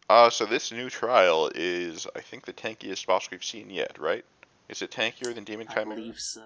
[0.09, 4.25] Uh, so this new trial is, I think, the tankiest boss we've seen yet, right?
[4.69, 6.43] Is it tankier than Demon I believe so.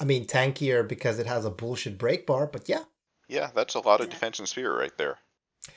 [0.00, 2.84] I mean, tankier because it has a bullshit break bar, but yeah.
[3.28, 5.18] Yeah, that's a lot of defense and spirit right there.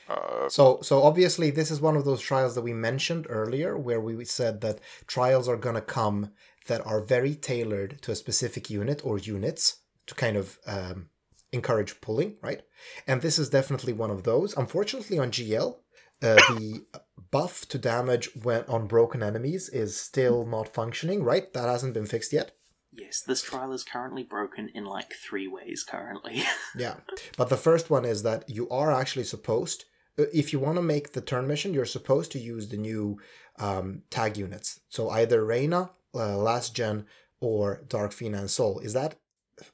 [0.08, 4.00] Uh, So, so obviously, this is one of those trials that we mentioned earlier, where
[4.00, 6.32] we said that trials are gonna come
[6.66, 11.08] that are very tailored to a specific unit or units to kind of um,
[11.52, 12.62] encourage pulling, right?
[13.06, 14.56] And this is definitely one of those.
[14.56, 15.76] Unfortunately, on GL,
[16.22, 16.84] uh, the
[17.30, 21.52] buff to damage when on broken enemies is still not functioning, right?
[21.52, 22.52] That hasn't been fixed yet.
[23.00, 26.42] Yes, this trial is currently broken in like three ways currently.
[26.76, 26.96] Yeah,
[27.36, 29.86] but the first one is that you are actually supposed,
[30.18, 33.18] uh, if you want to make the turn mission, you're supposed to use the new
[33.58, 34.80] um, tag units.
[34.88, 37.06] So either Reina, uh, Last Gen,
[37.40, 38.78] or Dark Fina and Soul.
[38.80, 39.16] Is that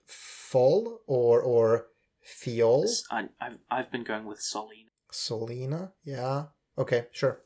[0.06, 1.88] Fall or or
[2.24, 2.88] Fiol?
[3.10, 4.90] I, I've, I've been going with Solina.
[5.12, 5.92] Solina?
[6.04, 6.44] Yeah.
[6.78, 7.40] Okay, sure.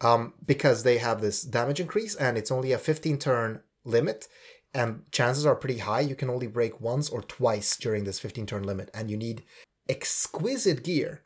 [0.00, 4.28] Um, because they have this damage increase and it's only a 15 turn limit,
[4.74, 8.46] and chances are pretty high you can only break once or twice during this 15
[8.46, 9.44] turn limit, and you need
[9.88, 11.22] exquisite gear,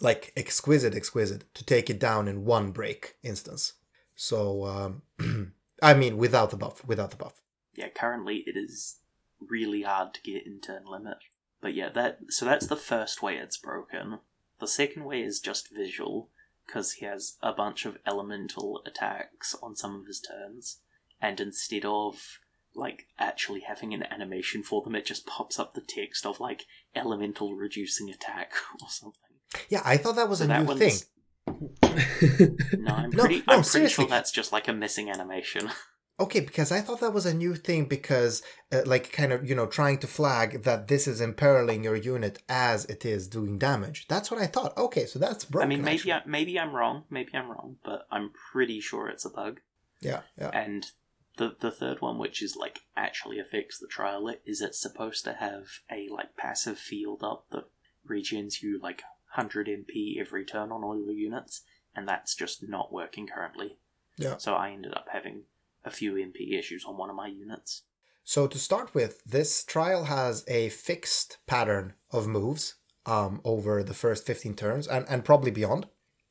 [0.00, 3.74] like exquisite, exquisite, to take it down in one break instance.
[4.14, 7.40] So, um, I mean, without the buff, without the buff.
[7.74, 8.96] Yeah, currently it is
[9.40, 11.18] really hard to get in turn limit.
[11.60, 14.18] But yeah, that so that's the first way it's broken.
[14.60, 16.30] The second way is just visual,
[16.66, 20.78] because he has a bunch of elemental attacks on some of his turns,
[21.20, 22.40] and instead of
[22.78, 26.66] like actually having an animation for them, it just pops up the text of like
[26.94, 29.20] elemental reducing attack or something.
[29.68, 30.98] Yeah, I thought that was So a that new thing.
[32.78, 35.70] No, I'm pretty, no, I'm pretty sure that's just like a missing animation.
[36.20, 39.54] Okay, because I thought that was a new thing because, uh, like, kind of, you
[39.54, 44.06] know, trying to flag that this is imperiling your unit as it is doing damage.
[44.08, 44.76] That's what I thought.
[44.76, 45.66] Okay, so that's broken.
[45.66, 46.12] I mean, maybe actually.
[46.14, 49.60] I, maybe I'm wrong, maybe I'm wrong, but I'm pretty sure it's a bug.
[50.00, 50.50] Yeah, yeah.
[50.50, 50.90] And
[51.38, 55.32] the the third one, which is like actually affects the trial, is it's supposed to
[55.34, 57.64] have a like passive field up that
[58.08, 59.02] regens you like
[59.34, 61.62] 100 MP every turn on all your units,
[61.94, 63.78] and that's just not working currently.
[64.16, 64.36] Yeah.
[64.36, 65.44] So I ended up having
[65.84, 67.82] a few MP issues on one of my units.
[68.24, 72.74] So to start with, this trial has a fixed pattern of moves
[73.06, 75.86] um, over the first 15 turns and, and probably beyond.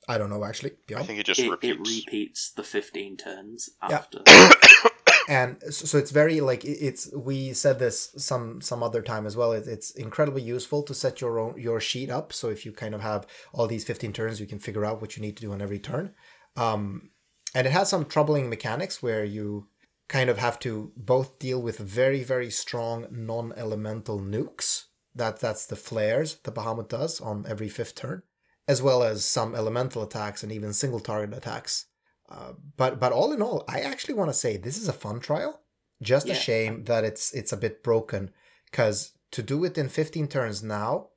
[0.08, 0.72] I don't know, actually.
[0.86, 1.04] Beyond.
[1.04, 2.06] I think it just It, it repeats.
[2.06, 4.04] repeats the 15 turns Yeah.
[5.28, 9.36] and so so it's very like it's we said this some some other time as
[9.36, 12.32] well it's incredibly useful to set your own your sheet up.
[12.32, 15.18] So if you kind of have all these 15 turns you can figure out what
[15.18, 16.14] you need to do on every turn.
[16.56, 17.12] Um
[17.54, 19.68] and it has some troubling mechanics where you
[20.08, 24.86] kind of have to both deal with very very strong non-elemental nukes.
[25.14, 28.24] That that's the flares the bahamut does on every fifth turn
[28.66, 31.88] as well as some elemental attacks and even single target attacks
[32.30, 35.20] uh, but but all in all, I actually want to say this is a fun
[35.20, 35.62] trial.
[36.02, 38.32] Just a shame that it's it's a bit broken
[38.70, 41.08] because to do it in 15 turns now,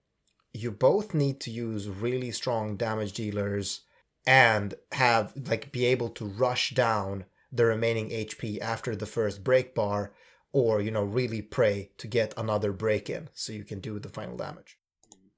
[0.52, 3.82] you both need to use really strong damage dealers
[4.26, 9.74] and have like be able to rush down the remaining HP after the first break
[9.74, 10.12] bar,
[10.52, 14.08] or you know really pray to get another break in so you can do the
[14.08, 14.78] final damage.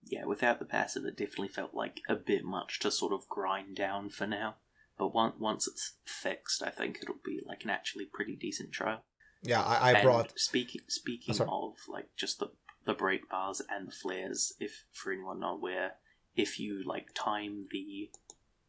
[0.04, 3.76] Yeah, without the passive, it definitely felt like a bit much to sort of grind
[3.76, 4.56] down for now.
[5.02, 9.02] But once once it's fixed, I think it'll be like an actually pretty decent trial.
[9.42, 11.50] Yeah, I, I And brought speaking speaking sorry.
[11.50, 12.52] of like just the
[12.84, 14.52] the break bars and the flares.
[14.60, 15.94] If for anyone not aware,
[16.36, 18.10] if you like time the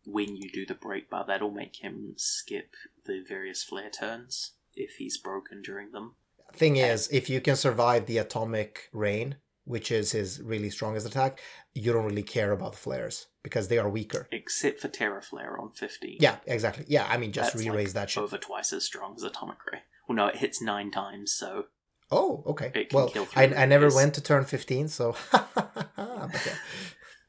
[0.06, 2.74] when you do the break bar, that'll make him skip
[3.06, 6.16] the various flare turns if he's broken during them.
[6.56, 11.42] thing is if you can survive the atomic rain, which is his really strongest attack,
[11.76, 14.28] you don't really care about the flares because they are weaker.
[14.32, 16.18] Except for Terra Flare on fifteen.
[16.20, 16.86] Yeah, exactly.
[16.88, 18.24] Yeah, I mean just That's, re-raise like, that shit.
[18.24, 19.80] over twice as strong as Atomic Ray.
[20.08, 21.66] Well, no, it hits nine times, so
[22.12, 22.72] Oh, okay.
[22.76, 25.16] It can Well, I, I never went to turn 15, so.
[25.34, 26.28] yeah.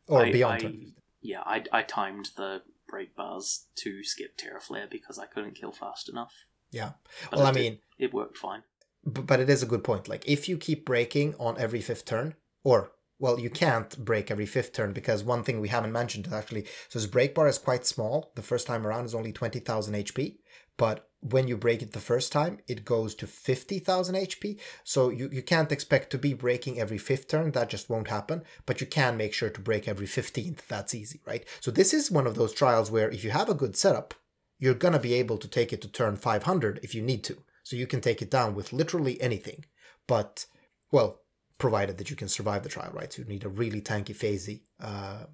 [0.08, 0.94] Or I- beyond I- turn 15.
[1.22, 5.72] yeah, I, I timed the break bars to skip Terra Flare because I couldn't kill
[5.72, 6.32] fast enough.
[6.70, 6.92] Yeah.
[7.30, 8.62] But Well, I did- mean, it worked fine.
[9.10, 10.08] b- but it is a good point.
[10.08, 14.46] Like, if you keep breaking on every fifth turn, or, well, you can't break every
[14.46, 17.58] fifth turn because one thing we haven't mentioned is actually, so his break bar is
[17.58, 18.32] quite small.
[18.34, 20.38] The first time around is only 20,000 HP.
[20.76, 24.58] But when you break it the first time, it goes to 50,000 HP.
[24.82, 27.52] So you, you can't expect to be breaking every fifth turn.
[27.52, 28.42] That just won't happen.
[28.66, 30.66] But you can make sure to break every 15th.
[30.66, 31.44] That's easy, right?
[31.60, 34.14] So this is one of those trials where if you have a good setup,
[34.58, 37.38] you're going to be able to take it to turn 500 if you need to.
[37.62, 39.64] So you can take it down with literally anything.
[40.06, 40.46] But,
[40.92, 41.20] well,
[41.64, 43.10] provided that you can survive the trial, right?
[43.10, 44.60] So you need a really tanky phasey.
[44.78, 45.24] Uh,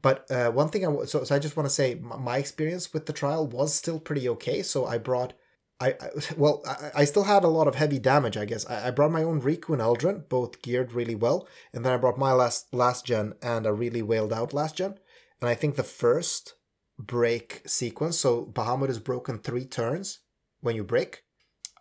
[0.00, 3.06] but uh, one thing I so, so I just want to say my experience with
[3.06, 4.62] the trial was still pretty okay.
[4.62, 5.32] So I brought,
[5.80, 8.36] I, I well I, I still had a lot of heavy damage.
[8.36, 11.84] I guess I, I brought my own Riku and Eldrin, both geared really well, and
[11.84, 14.94] then I brought my last last gen and a really wailed out last gen.
[15.40, 16.54] And I think the first
[17.00, 20.20] break sequence, so Bahamut is broken three turns
[20.60, 21.24] when you break.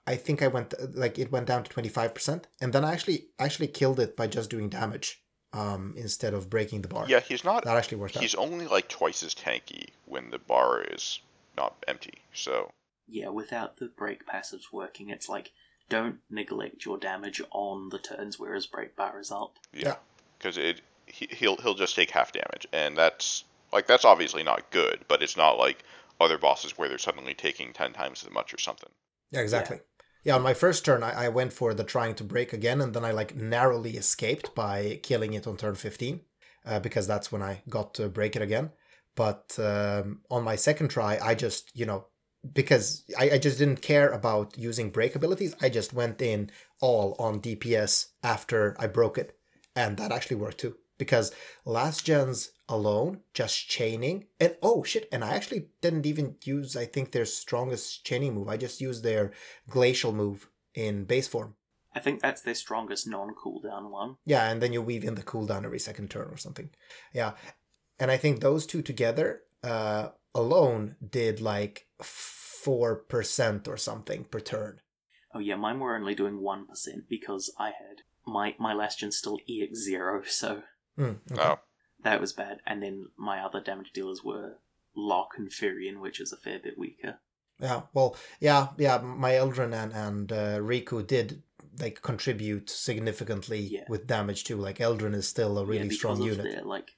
[0.07, 2.93] I think I went like it went down to twenty five percent, and then I
[2.93, 5.21] actually actually killed it by just doing damage
[5.53, 7.05] um, instead of breaking the bar.
[7.07, 7.65] Yeah, he's not.
[7.65, 8.23] that actually worked out.
[8.23, 11.19] He's only like twice as tanky when the bar is
[11.57, 12.19] not empty.
[12.33, 12.71] So
[13.07, 15.51] Yeah, without the break passives working, it's like
[15.89, 19.57] don't neglect your damage on the turns where his break bar is up.
[19.73, 19.87] Yeah.
[19.87, 19.95] yeah,
[20.37, 23.43] because it he, he'll he'll just take half damage, and that's
[23.73, 25.83] like that's obviously not good, but it's not like
[26.19, 28.89] other bosses where they're suddenly taking ten times as much or something.
[29.31, 29.77] Yeah, exactly.
[29.77, 29.96] Yeah.
[30.29, 33.05] On my first turn, I, I went for the trying to break again, and then
[33.05, 36.21] I like narrowly escaped by killing it on turn 15,
[36.65, 38.71] uh, because that's when I got to break it again.
[39.15, 42.05] But um, on my second try, I just, you know,
[42.53, 47.15] because I, I just didn't care about using break abilities, I just went in all
[47.19, 49.37] on DPS after I broke it.
[49.75, 50.75] And that actually worked too.
[50.97, 51.31] Because
[51.65, 56.85] last gens alone, just chaining, and oh shit, and I actually didn't even use, I
[56.85, 58.47] think, their strongest chaining move.
[58.47, 59.31] I just used their
[59.69, 61.55] glacial move in base form.
[61.93, 64.17] I think that's their strongest non cooldown one.
[64.25, 66.69] Yeah, and then you weave in the cooldown every second turn or something.
[67.13, 67.33] Yeah.
[67.99, 74.81] And I think those two together uh, alone did like 4% or something per turn.
[75.33, 79.11] Oh yeah, mine were only doing one percent because I had my my last gen
[79.11, 80.63] still EX zero, so
[80.97, 81.41] Mm, okay.
[81.41, 81.59] Oh,
[82.03, 82.59] that was bad.
[82.65, 84.57] And then my other damage dealers were
[84.95, 87.19] Lock and Furion, which is a fair bit weaker.
[87.59, 88.99] Yeah, well, yeah, yeah.
[88.99, 91.41] My Eldrin and and uh, Riku did
[91.79, 93.85] like contribute significantly Yeah.
[93.89, 94.57] with damage too.
[94.57, 96.43] Like Eldrin is still a really because strong of unit.
[96.43, 96.91] their like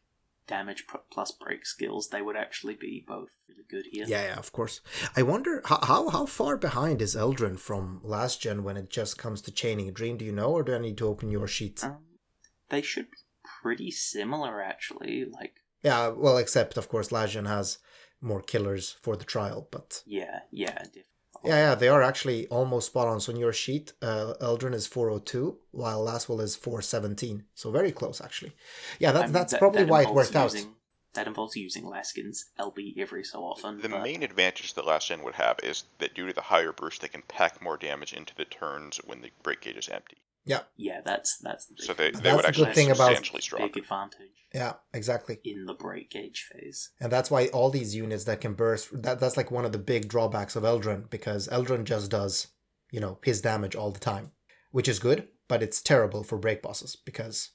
[0.47, 4.05] damage plus break skills, they would actually be both really good here.
[4.07, 4.81] Yeah, yeah, of course.
[5.15, 9.17] I wonder how, how how far behind is Eldrin from last gen when it just
[9.17, 10.17] comes to chaining a dream?
[10.17, 11.83] Do you know, or do I need to open your sheets?
[11.83, 11.99] Um,
[12.69, 13.17] they should be
[13.61, 15.25] pretty similar, actually.
[15.25, 17.77] Like, Yeah, well, except of course last gen has
[18.21, 21.03] more killers for the trial, but yeah, yeah, definitely.
[21.45, 23.19] yeah, yeah, they are actually almost spot on.
[23.21, 27.45] So on your sheet, uh, Eldrin is 402, while Lasswell is 417.
[27.55, 28.53] So very close, actually.
[28.99, 30.65] Yeah, that's I mean, that's that- probably that why it involves worked out.
[31.15, 33.81] That involves using Laskin's LB every so often.
[33.81, 36.71] the but main advantage that last gen would have is that due to the higher
[36.71, 40.17] burst, they can pack more damage into the turns when the break gauge is empty.
[40.53, 42.97] Yeah, Yeah, that's that's the So they, they would That's the actually good thing about-
[43.15, 43.67] substantially stronger.
[43.67, 45.35] big advantage Yeah, exactly.
[45.43, 46.79] in the break gauge phase.
[47.01, 49.77] And that's why all these units that can burst that that's like one of the
[49.93, 52.47] big drawbacks of Eldrin because Eldrin just does,
[52.91, 54.31] you know, his damage all the time,
[54.71, 57.51] which is good, but it's terrible for break bosses because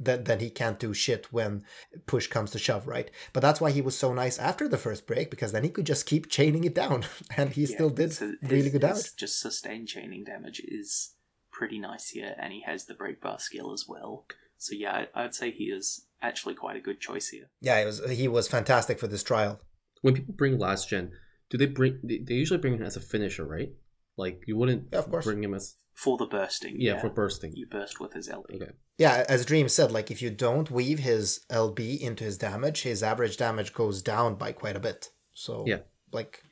[0.00, 1.62] then then he can't do shit when
[2.06, 3.10] push comes to shove, right?
[3.32, 5.86] But that's why he was so nice after the first break because then he could
[5.86, 7.04] just keep chaining it down
[7.36, 9.16] and he Yeah, still did so really his- good his damage.
[9.16, 11.14] Just sustained chaining damage is
[11.58, 14.24] pretty nice here, and he has the break bar skill as well.
[14.56, 17.46] So yeah, I- I'd say he is actually quite a good choice here.
[17.60, 19.60] Yeah, it was he was fantastic for this trial.
[20.02, 21.12] When people bring last gen,
[21.50, 21.98] do they bring?
[22.04, 23.70] They, they usually bring him as a finisher, right?
[24.16, 25.24] Like you wouldn't Yeah, of course.
[25.26, 26.76] bring him as For the bursting.
[26.78, 27.52] yeah, for bursting.
[27.54, 28.54] You burst with his LB.
[28.62, 28.72] Okay.
[28.98, 33.02] Yeah, as Dream said, like if you don't weave his LB into his damage, his
[33.02, 35.10] average damage goes down by quite a bit.
[35.34, 35.80] So Yeah.
[36.12, 36.42] like,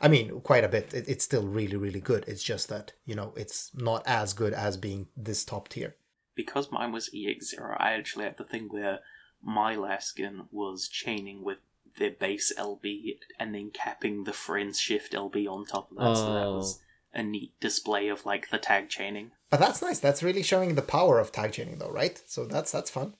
[0.00, 0.92] I mean, quite a bit.
[0.94, 2.24] It, it's still really, really good.
[2.26, 5.94] It's just that you know it's not as good as being this top tier.
[6.36, 9.00] because mine was EX0, I actually had the thing where
[9.42, 11.60] my Laskin was chaining with
[11.98, 16.16] their base LB and then capping the friends shift LB on top of that.
[16.16, 17.20] So that was oh.
[17.20, 19.32] a neat display of like the tag chaining.
[19.50, 19.98] But that's nice.
[19.98, 22.20] That's really showing the power of tag chaining, though, right?
[22.26, 23.14] So that's that's fun.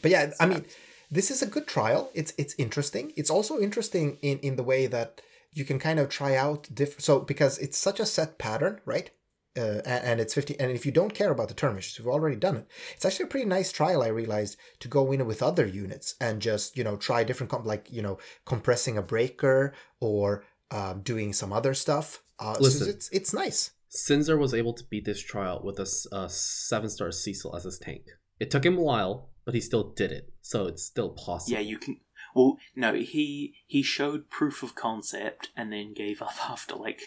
[0.00, 0.64] But yeah, I mean,
[1.10, 2.10] this is a good trial.
[2.14, 3.12] It's it's interesting.
[3.16, 5.20] It's also interesting in in the way that
[5.52, 7.02] you can kind of try out different.
[7.02, 9.10] So because it's such a set pattern, right?
[9.58, 12.06] Uh, and, and it's 50 and if you don't care about the turn missions you've
[12.06, 15.42] already done it it's actually a pretty nice trial i realized to go in with
[15.42, 19.74] other units and just you know try different comp like you know compressing a breaker
[19.98, 22.88] or um, doing some other stuff uh, so Listen.
[22.90, 27.56] it's it's nice Sinzer was able to beat this trial with a seven star Cecil
[27.56, 28.02] as his tank.
[28.38, 30.32] It took him a while, but he still did it.
[30.42, 31.58] So it's still possible.
[31.58, 31.96] Yeah, you can.
[32.34, 37.00] Well, no, he he showed proof of concept and then gave up after like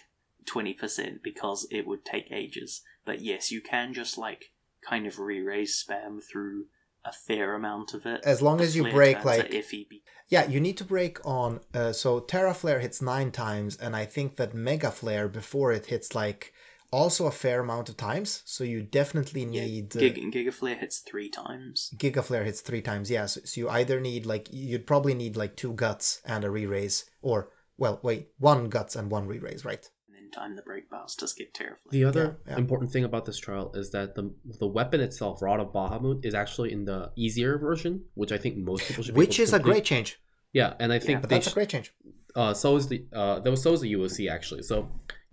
[0.46, 2.82] twenty percent because it would take ages.
[3.06, 4.52] But yes, you can just like
[4.88, 6.66] kind of re-raise spam through
[7.06, 8.22] a fair amount of it.
[8.24, 9.88] As long as you break, like- are iffy.
[9.90, 11.60] be- Yeah, you need to break on.
[11.74, 15.88] Uh, so Terra Flare hits nine times, and I think that Mega Flare before it
[15.88, 16.54] hits like
[16.94, 18.42] also a fair amount of times.
[18.46, 19.96] So you definitely need.
[19.98, 21.92] uh, Gig- Giga Flare hits three times.
[21.98, 23.10] Giga Flare hits three times.
[23.10, 26.50] Yeah, so, so you either need like you'd probably need like two guts and a
[26.50, 29.86] re-raise, or well, wait, one guts and one re-raise, right?
[30.08, 31.92] And then time the break bars to skip Terra Flare.
[31.92, 32.60] The other Yeah, yeah.
[32.60, 34.26] important thing about this trial is that the
[34.60, 38.58] the weapon itself, Rod of Bahamut, is actually in the easier version, which I think
[38.58, 39.16] most people should.
[39.16, 40.20] Which is to a great change.
[40.54, 41.92] Yeah, and I think But they that's a great change.
[42.36, 44.62] uh, so is the uh, there was so is the UOC actually.
[44.72, 44.78] So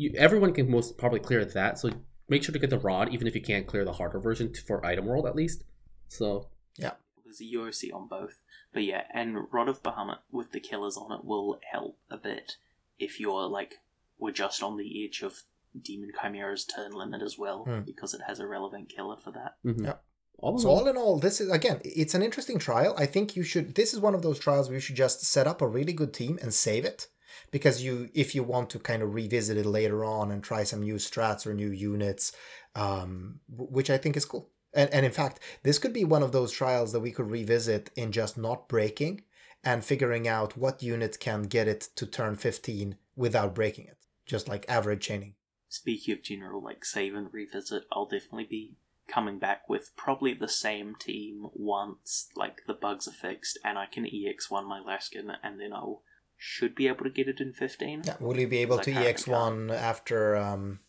[0.01, 1.79] you everyone can most probably clear that.
[1.79, 1.91] So
[2.29, 4.61] make sure to get the rod, even if you can't clear the harder version t-
[4.67, 5.65] for item world at least.
[6.09, 6.93] So yeah,
[7.25, 8.41] There's a UOC on both.
[8.73, 12.57] But yeah, and Rod of Bahamut with the killers on it will help a bit
[12.99, 13.81] if you're like
[14.19, 15.43] we're just on the edge of
[15.81, 17.81] Demon Chimera's turn limit as well, Hmm.
[17.81, 19.57] because it has a relevant killer for that.
[19.65, 19.85] mhm.
[19.85, 19.95] Yeah.
[20.39, 22.95] all So all, all in all, this is again, it's an interesting trial.
[22.97, 23.75] I think you should.
[23.75, 26.13] This is one of those trials where you should just set up a really good
[26.15, 27.09] team and save it,
[27.51, 30.83] because you, if you want to kind of revisit it later on and try some
[30.83, 32.33] new strats or new units,
[32.75, 34.51] um, which I think is cool.
[34.73, 37.91] And and in fact, this could be one of those trials that we could revisit
[37.97, 39.23] in just not breaking
[39.65, 44.49] and figuring out what unit can get it to turn fifteen without breaking it, just
[44.49, 45.35] like average chaining.
[45.69, 48.77] Speaking of general like save and revisit, I'll definitely be
[49.09, 53.87] coming back with probably the same team once like the bugs are fixed and I
[53.87, 56.03] can EX1 my Laskin and then I'll
[56.43, 58.03] should be able to get it in 15.
[58.07, 60.81] Yeah, will you be able to ex one after um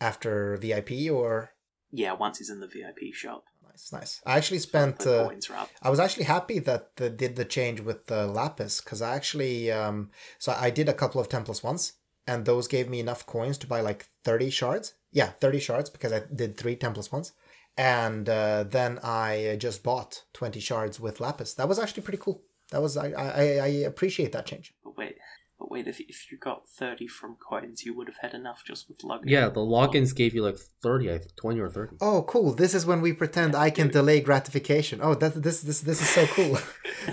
[0.00, 1.52] after VIP or?
[1.90, 3.44] Yeah, once he's in the VIP shop.
[3.66, 4.22] Nice, nice.
[4.26, 5.06] I actually spent.
[5.06, 5.70] Uh, coins are up.
[5.80, 9.72] I was actually happy that they did the change with the lapis because I actually
[9.72, 11.94] um so I did a couple of temples once
[12.26, 14.94] and those gave me enough coins to buy like thirty shards.
[15.10, 17.32] Yeah, thirty shards because I did three temples once,
[17.78, 21.54] and uh, then I uh, just bought twenty shards with lapis.
[21.54, 22.42] That was actually pretty cool.
[22.70, 24.74] That was I I, I appreciate that change.
[24.82, 25.16] But wait,
[25.58, 28.88] but wait, if, if you got 30 from coins, you would have had enough just
[28.88, 29.22] with login.
[29.24, 31.96] yeah, the logins gave you like thirty, I think, twenty or thirty.
[32.00, 32.52] Oh, cool!
[32.52, 35.00] This is when we pretend I can delay gratification.
[35.02, 36.58] Oh, that this this this is so cool.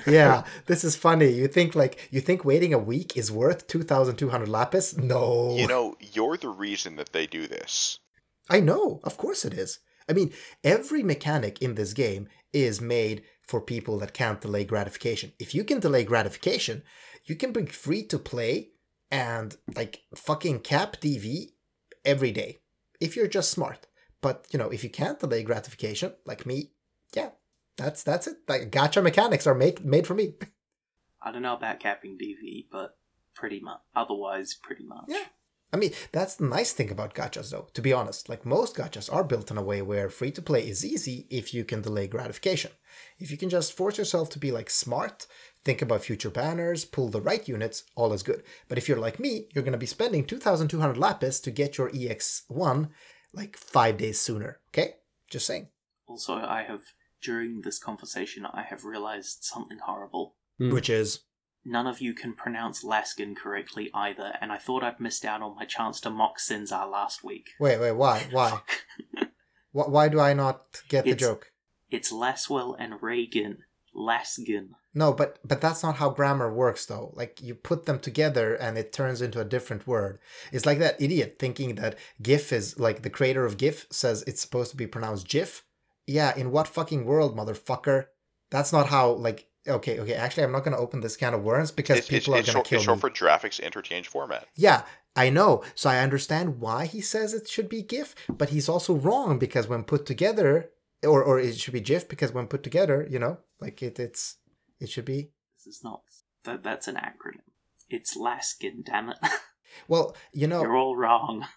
[0.07, 1.29] yeah, this is funny.
[1.29, 4.97] You think like you think waiting a week is worth two thousand two hundred lapis?
[4.97, 5.55] No.
[5.55, 7.99] You know, you're the reason that they do this.
[8.49, 8.99] I know.
[9.03, 9.79] Of course it is.
[10.09, 10.33] I mean,
[10.65, 15.33] every mechanic in this game is made for people that can't delay gratification.
[15.39, 16.83] If you can delay gratification,
[17.25, 18.71] you can be free to play
[19.11, 21.51] and like fucking cap DV
[22.05, 22.61] every day
[22.99, 23.87] if you're just smart.
[24.21, 26.71] But you know, if you can't delay gratification, like me,
[27.13, 27.29] yeah,
[27.77, 28.37] that's that's it.
[28.47, 30.35] Like gacha mechanics are made made for me.
[31.21, 32.97] I don't know about capping DV, but
[33.35, 33.79] pretty much.
[33.95, 35.05] Otherwise, pretty much.
[35.07, 35.25] Yeah.
[35.73, 38.29] I mean, that's the nice thing about gachas, though, to be honest.
[38.29, 41.51] Like, most gachas are built in a way where free to play is easy if
[41.51, 42.69] you can delay gratification.
[43.17, 45.25] If you can just force yourself to be, like, smart,
[45.63, 48.43] think about future banners, pull the right units, all is good.
[48.67, 51.89] But if you're like me, you're going to be spending 2,200 lapis to get your
[51.89, 52.89] EX1,
[53.33, 54.97] like, five days sooner, okay?
[55.31, 55.69] Just saying.
[56.05, 56.83] Also, I have,
[57.19, 60.35] during this conversation, I have realized something horrible.
[60.59, 60.71] Hmm.
[60.71, 61.21] Which is,
[61.65, 65.55] None of you can pronounce Laskin correctly either, and I thought I'd missed out on
[65.55, 67.51] my chance to mock Sinzar last week.
[67.59, 68.27] wait, wait, why?
[68.31, 68.59] Why?
[69.71, 71.51] why, why do I not get the joke?
[71.89, 73.59] It's Lasswell and Reagan
[73.95, 74.69] Laskin.
[74.93, 77.11] No, but but that's not how grammar works though.
[77.15, 80.19] Like you put them together and it turns into a different word.
[80.51, 84.41] It's like that idiot thinking that GIF is like the creator of GIF says it's
[84.41, 85.63] supposed to be pronounced GIF.
[86.05, 88.07] Yeah, in what fucking world, motherfucker?
[88.51, 91.71] That's not how like okay, okay, actually I'm not gonna open this can of worms
[91.71, 93.01] because It's, it's, people it's are gonna short, kill it's short me.
[93.01, 94.47] for graphics interchange format.
[94.55, 94.83] Yeah,
[95.15, 95.63] I know.
[95.75, 99.67] So I understand why he says it should be GIF, but he's also wrong because
[99.67, 100.71] when put together,
[101.03, 104.37] or or it should be GIF because when put together, you know, like it, it's
[104.79, 105.31] it should be.
[105.57, 106.01] This is not.
[106.45, 107.39] That, that's an acronym.
[107.89, 109.17] It's Laskin, damn it.
[109.87, 111.47] Well, you know, You're all wrong.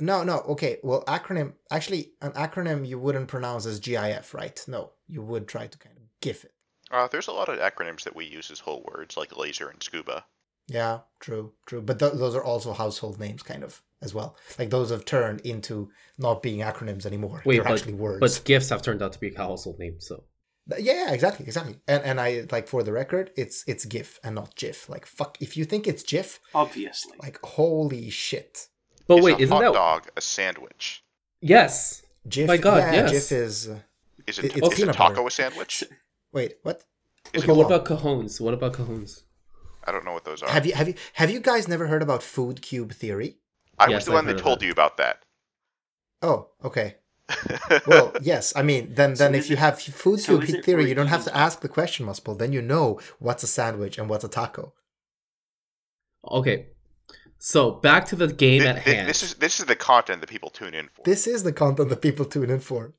[0.00, 0.38] no, no.
[0.40, 1.52] Okay, well, acronym.
[1.70, 4.64] Actually, an acronym you wouldn't pronounce as GIF, right?
[4.66, 6.52] No, you would try to kind of GIF it.
[6.90, 9.82] Uh, there's a lot of acronyms that we use as whole words, like laser and
[9.82, 10.24] scuba.
[10.68, 11.80] Yeah, true, true.
[11.80, 14.36] But th- those are also household names, kind of as well.
[14.58, 17.42] Like those have turned into not being acronyms anymore.
[17.44, 18.20] Wait, They're but, actually words.
[18.20, 20.06] but gifts have turned out to be a household names.
[20.08, 20.24] So
[20.68, 21.76] Yeah, yeah, exactly, exactly.
[21.86, 24.88] And and I like for the record, it's it's GIF and not GIF.
[24.88, 27.16] Like fuck, if you think it's GIF, Obviously.
[27.22, 28.66] like holy shit,
[29.06, 31.04] but Is wait, a isn't hot that dog a sandwich?
[31.40, 32.02] yes?
[32.28, 32.48] GIF.
[32.48, 33.10] My God, yeah, yes.
[33.12, 33.68] GIF is.
[33.68, 33.78] Uh,
[34.26, 35.26] Is It- it, it's is a taco butter.
[35.28, 35.84] a sandwich?
[36.32, 36.84] wait, what?
[37.36, 38.40] Okay, what about cajones?
[38.40, 39.22] What about cajones?
[39.84, 40.48] I don't know what those are.
[40.50, 43.38] Have you have you have you guys never heard about food cube theory?
[43.78, 44.66] I Yes, was the I've one heard that of told that.
[44.66, 45.24] you about that.
[46.22, 46.96] Oh, okay.
[47.86, 48.52] Well, yes.
[48.56, 50.88] I mean, then then is if you it- have food so cube is it theory,
[50.88, 52.38] you don't have to ask the question, Muspel.
[52.38, 54.72] Then you know what's a sandwich and what's a taco.
[56.28, 56.66] Okay,
[57.38, 59.08] so back to the game Thi- at thi- hand.
[59.08, 61.02] this is this is the content that people tune in for.
[61.04, 62.94] This is the content that people tune in for.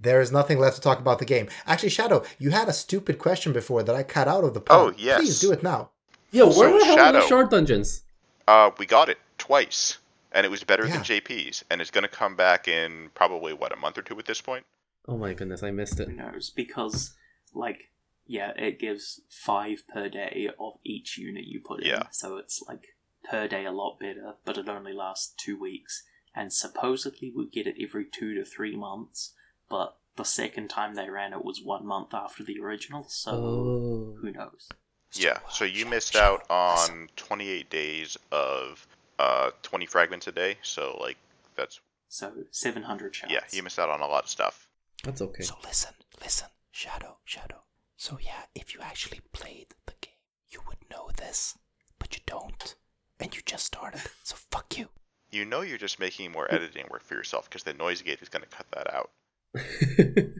[0.00, 1.48] There is nothing left to talk about the game.
[1.66, 4.94] Actually, Shadow, you had a stupid question before that I cut out of the pod.
[4.94, 5.18] Oh, yes.
[5.20, 5.90] Please do it now.
[6.30, 8.02] Yo, where So, the hell are the shard dungeons?
[8.46, 9.98] Uh, we got it twice,
[10.32, 10.94] and it was better Yeah.
[10.94, 14.18] than JP's, and it's going to come back in probably what a month or two
[14.18, 14.64] at this point.
[15.06, 16.08] Oh my goodness, I missed it.
[16.08, 16.50] Who knows?
[16.50, 17.14] Because,
[17.54, 17.90] like,
[18.26, 21.88] yeah, it gives five per day of each unit you put in.
[21.88, 22.02] Yeah.
[22.12, 22.94] So it's like
[23.28, 26.04] per day a lot better, but it only lasts two weeks.
[26.34, 29.32] And supposedly we get it every two to three months,
[29.68, 34.16] but the second time they ran it was one month after the original, so Oh.
[34.20, 34.68] who knows?
[35.12, 38.86] Yeah, so you missed out on 28 days of
[39.18, 40.58] uh 20 fragments a day.
[40.62, 41.16] So like
[41.56, 43.32] that's So 700 shards.
[43.32, 44.68] yeah, you missed out on a lot of stuff.
[45.04, 45.42] That's okay.
[45.44, 47.62] So listen, listen, Shadow, Shadow.
[47.96, 50.14] So yeah, if you actually played the game,
[50.50, 51.56] you would know this,
[51.98, 52.74] but you don't,
[53.18, 54.02] and you just started.
[54.24, 54.88] So fuck you.
[55.30, 58.28] You know you're just making more editing work for yourself because the noise gate is
[58.28, 59.10] going to cut that out.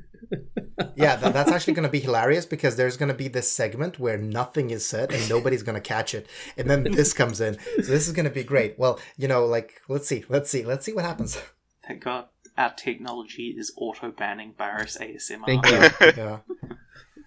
[0.95, 3.99] Yeah, that, that's actually going to be hilarious because there's going to be this segment
[3.99, 7.57] where nothing is said and nobody's going to catch it, and then this comes in.
[7.77, 8.79] So this is going to be great.
[8.79, 11.41] Well, you know, like let's see, let's see, let's see what happens.
[11.87, 15.47] Thank God our technology is auto banning Barris ASMR.
[15.47, 16.13] Thank you.
[16.23, 16.39] Yeah.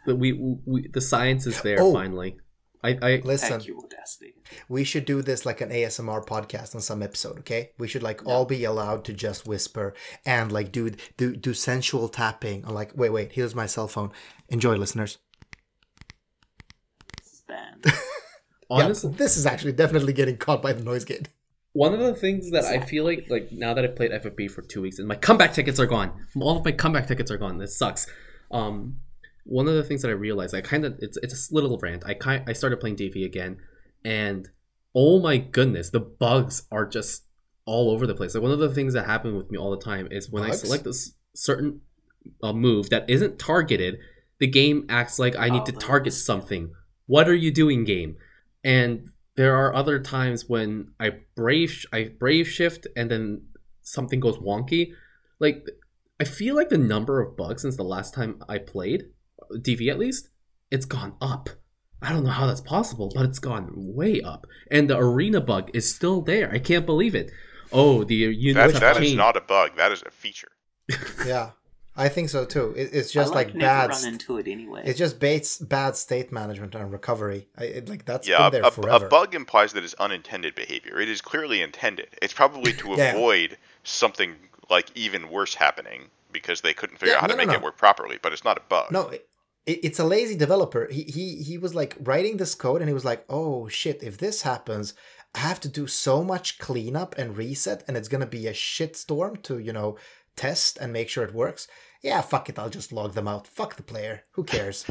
[0.04, 0.34] But we,
[0.66, 1.94] we the science is there Oh.
[1.94, 2.38] finally.
[2.84, 4.34] I, I Listen, Thank you, Audacity.
[4.68, 7.72] we should do this like an ASMR podcast on some episode, okay?
[7.78, 9.94] We should like all be allowed to just whisper
[10.26, 12.66] and like do do do sensual tapping.
[12.66, 14.12] Or like, wait, wait, here's my cell phone.
[14.50, 15.20] Enjoy, listeners.
[17.22, 17.86] This is banned.
[18.72, 21.28] honestly yeah, this is actually definitely getting caught by the noise gate.
[21.74, 24.62] one of the things that I feel like like now that I've played FFB for
[24.62, 26.12] two weeks and my comeback tickets are gone.
[26.40, 27.58] All of my comeback tickets are gone.
[27.58, 28.08] This sucks.
[28.50, 28.98] Um,
[29.46, 32.04] one of the things that I realized, I kind of it's it's a little rant.
[32.06, 33.58] I kind I started playing DV again,
[34.06, 34.50] and
[34.96, 37.24] oh my goodness, the bugs are just
[37.66, 38.34] all over the place.
[38.34, 40.52] Like one of the things that happen with me all the time is when I
[40.52, 41.82] select a s- certain
[42.44, 43.98] uh, move that isn't targeted,
[44.39, 46.74] the game acts like I need Oh, to the- target something.
[47.06, 48.18] What are you doing, game?
[48.64, 53.44] And there are other times when I brave I brave shift and then
[53.82, 54.94] something goes wonky.
[55.39, 55.66] Like
[56.20, 59.06] I feel like the number of bugs since the last time I played
[59.58, 60.30] DV at least,
[60.70, 61.49] it's gone up.
[62.02, 64.47] I don't know how that's possible, but it's gone way up.
[64.72, 66.52] And the arena bug is still there.
[66.52, 67.32] I can't believe it.
[67.72, 69.72] Oh, the units That, have that is not a bug.
[69.78, 70.49] That is a feature.
[71.26, 71.52] Yeah,
[71.95, 72.74] I think so too.
[72.76, 73.89] It, it's just I like, like, bad.
[73.89, 74.82] never run into it anyway.
[74.84, 77.47] It's just baits, bad state management and recovery.
[77.58, 79.06] I, it, like that's yeah, been a, there a- forever.
[79.06, 80.99] a bug implies that it's unintended behavior.
[80.99, 82.08] It is clearly intended.
[82.22, 83.14] It's probably to Yeah.
[83.14, 84.36] avoid something
[84.70, 87.47] like even worse happening because they couldn't figure Yeah, out how to no, no, make
[87.54, 87.60] no.
[87.60, 88.18] it work properly.
[88.22, 88.91] But it's not a bug.
[88.91, 89.28] No, it,
[89.66, 90.88] it's a lazy developer.
[90.89, 94.18] He he he was like writing this code and he was like, "Oh shit, if
[94.18, 94.93] this happens,
[95.36, 98.53] I have to do so much cleanup and reset and it's going to be a
[98.53, 99.97] shit storm to, you know,
[100.36, 101.68] test and make sure it works."
[102.01, 103.47] Yeah, fuck it, I'll just log them out.
[103.47, 104.24] Fuck the player.
[104.32, 104.86] Who cares?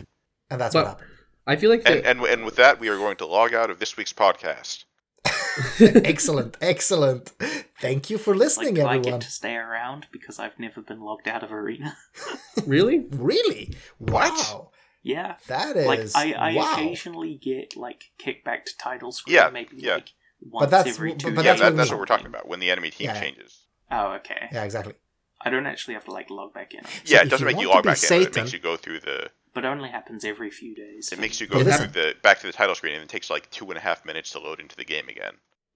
[0.48, 1.10] And that's what happened.
[1.46, 3.80] I feel like And, and and with that, we are going to log out of
[3.80, 4.84] this week's podcast.
[5.80, 7.32] excellent, excellent.
[7.80, 9.02] Thank you for like, listening, do I everyone.
[9.02, 11.96] get to stay around because I've never been logged out of Arena?
[12.66, 13.74] really Really?
[13.98, 14.30] What?
[14.32, 14.70] Wow.
[15.02, 15.36] Yeah.
[15.48, 16.72] That is Like I, I wow.
[16.74, 19.94] occasionally get like kickback to title screen Yeah, maybe yeah.
[19.94, 20.10] like
[20.42, 22.06] once that's- every but- two but yeah, days that's that, what that's we- what we're
[22.06, 23.20] talking about when the enemy team Yeah.
[23.20, 23.60] changes.
[23.90, 24.48] Oh, okay.
[24.52, 24.94] Yeah, exactly.
[25.42, 27.70] I don't actually have to like log back in, Yeah, it doesn't you make you
[27.70, 29.30] want log to be back in, but it makes you go through the.
[29.54, 31.10] but only happens every few days.
[31.12, 33.50] It makes you go through the back to the title screen, and it takes like
[33.50, 35.32] two and a half minutes to load into the game again.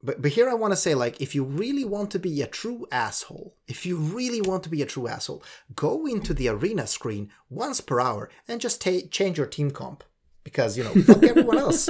[0.07, 2.47] But but here I want to say like if you really want to be a
[2.47, 5.43] true asshole, if you really want to be a true asshole,
[5.75, 10.05] go into the arena screen once per hour and just ta- change your team comp
[10.45, 11.89] because you know fuck everyone else.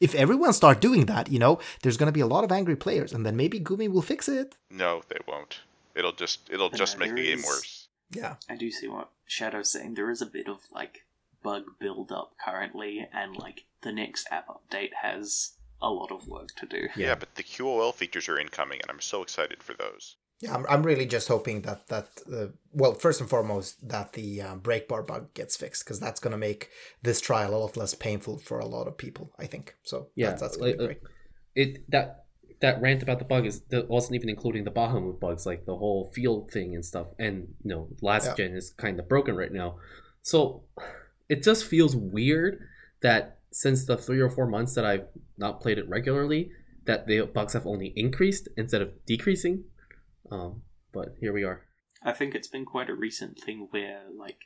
[0.00, 2.76] if everyone start doing that, you know, there's going to be a lot of angry
[2.76, 4.56] players and then maybe Gumi will fix it.
[4.70, 5.60] No, they won't.
[5.94, 7.88] It'll just it'll just Yeah, make the game is- worse.
[8.10, 8.36] Yeah.
[8.48, 9.94] I do see what Shadow's saying.
[9.94, 11.04] There is a bit of like
[11.42, 15.50] bug build up currently, and like the next app update has
[15.80, 16.88] a lot of work to do.
[16.96, 17.14] Yeah.
[17.14, 20.16] but the QOL features are incoming, and I'm so excited for those.
[20.40, 24.42] Yeah, I'm, I'm really just hoping that that uh, well, first and foremost, that the
[24.42, 26.70] um, break bar bug gets fixed because that's going to make
[27.02, 29.32] this trial a lot less painful for a lot of people.
[29.38, 30.08] I think so.
[30.14, 31.00] Yeah, that's, that's going to be great.
[31.56, 32.24] it that
[32.60, 35.76] that rant about the bug is that wasn't even including the Bahamut bugs, like the
[35.76, 37.08] whole field thing and stuff.
[37.18, 38.34] And you know, last Yeah.
[38.34, 39.76] gen is kind of broken right now,
[40.22, 40.62] so
[41.28, 42.60] it just feels weird
[43.00, 45.06] that since the three or four months that I've
[45.38, 46.50] not played it regularly,
[46.84, 49.64] that the bugs have only increased instead of decreasing.
[50.30, 50.62] Um,
[50.92, 51.62] but here we are.
[52.02, 54.38] I think it's been quite a recent thing where like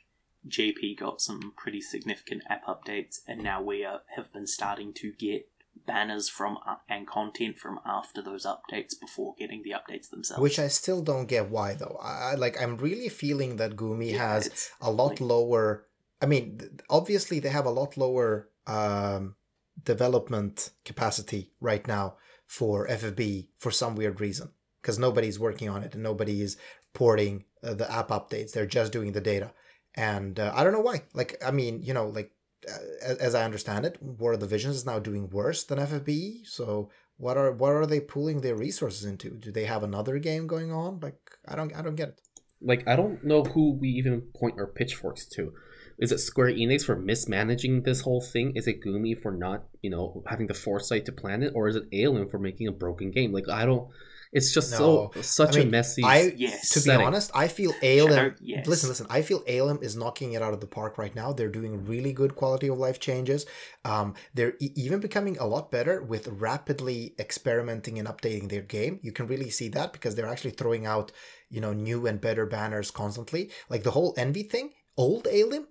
[0.47, 5.11] JP got some pretty significant app updates, and now we are, have been starting to
[5.17, 5.49] get
[5.87, 10.41] banners from uh, and content from after those updates before getting the updates themselves.
[10.41, 11.97] Which I still don't get why though.
[12.01, 15.85] I I- like I'm really feeling that Gumi Yeah, has a lot like- lower.
[16.21, 19.35] I mean, th- obviously they have a lot lower um,
[19.81, 22.15] development capacity right now
[22.45, 24.49] for FFB for some weird reason
[24.81, 26.57] because nobody's working on it and nobody is
[26.93, 28.51] porting uh, the app updates.
[28.51, 29.51] They're just doing the data,
[29.95, 31.03] and uh, I don't know why.
[31.13, 32.31] Like, I mean, you know, like
[32.69, 36.45] uh, as, I understand it, War of the Visions is now doing worse than FFB.
[36.45, 39.31] So what are what are they pooling their resources into?
[39.31, 40.99] Do they have another game going on?
[41.01, 42.21] Like, I don't I don't get it.
[42.61, 45.53] Like I don't know who we even point our pitchforks to.
[45.99, 48.53] Is it Square Enix for mismanaging this whole thing?
[48.55, 51.75] Is it Gumi for not, you know, having the foresight to plan it, or is
[51.75, 53.31] it Alien for making a broken game?
[53.31, 53.89] Like I don't.
[54.35, 56.03] It's just so such I a mean, messy.
[56.03, 56.69] I Yes.
[56.71, 58.09] to be honest, I feel Alim.
[58.15, 58.65] Shadow- yes.
[58.65, 59.05] Listen, listen.
[59.07, 61.33] I feel Alim is knocking it out of the park right now.
[61.33, 63.45] They're doing really good quality of life changes.
[63.85, 68.99] Um, they're e- even becoming a lot better with rapidly experimenting and updating their game.
[69.03, 71.11] You can really see that because they're actually throwing out,
[71.51, 73.51] you know, new and better banners constantly.
[73.69, 74.71] Like the whole envy thing.
[74.97, 75.67] Old Alim,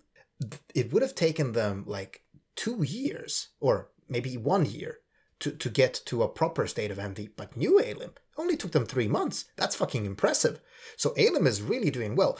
[0.74, 2.22] it would have taken them like
[2.56, 4.98] two years or maybe one year
[5.40, 7.28] to, to get to a proper state of envy.
[7.36, 9.46] But new Alim only took them three months.
[9.56, 10.60] That's fucking impressive.
[10.96, 12.38] So Alim is really doing well.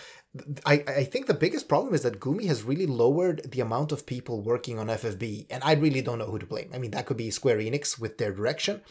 [0.64, 4.07] I, I think the biggest problem is that Gumi has really lowered the amount of
[4.07, 6.70] people working on FFB, and I really don't know who to blame.
[6.72, 8.82] I mean, that could be Square Enix with their direction.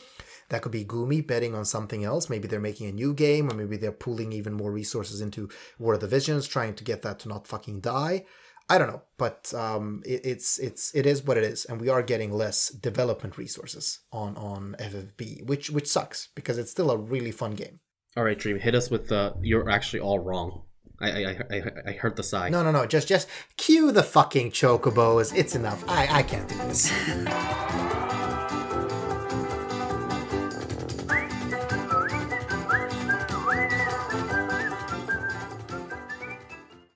[0.49, 2.29] That could be Gumi betting on something else.
[2.29, 5.49] Maybe they're making a new game, or maybe they're pooling even more resources into
[5.79, 8.25] War of the Visions, trying to get that to not fucking die.
[8.69, 11.89] I don't know, but um, it, it's it's it is what it is, and we
[11.89, 16.97] are getting less development resources on on FFB, which which sucks because it's still a
[16.97, 17.79] really fun game.
[18.15, 19.33] All right, Dream, hit us with the.
[19.41, 20.63] You're actually all wrong.
[20.99, 22.49] I I, I, I heard the sigh.
[22.49, 25.35] No, no, no, just just cue the fucking chocobos.
[25.35, 25.83] It's enough.
[25.87, 26.91] I I can't do this.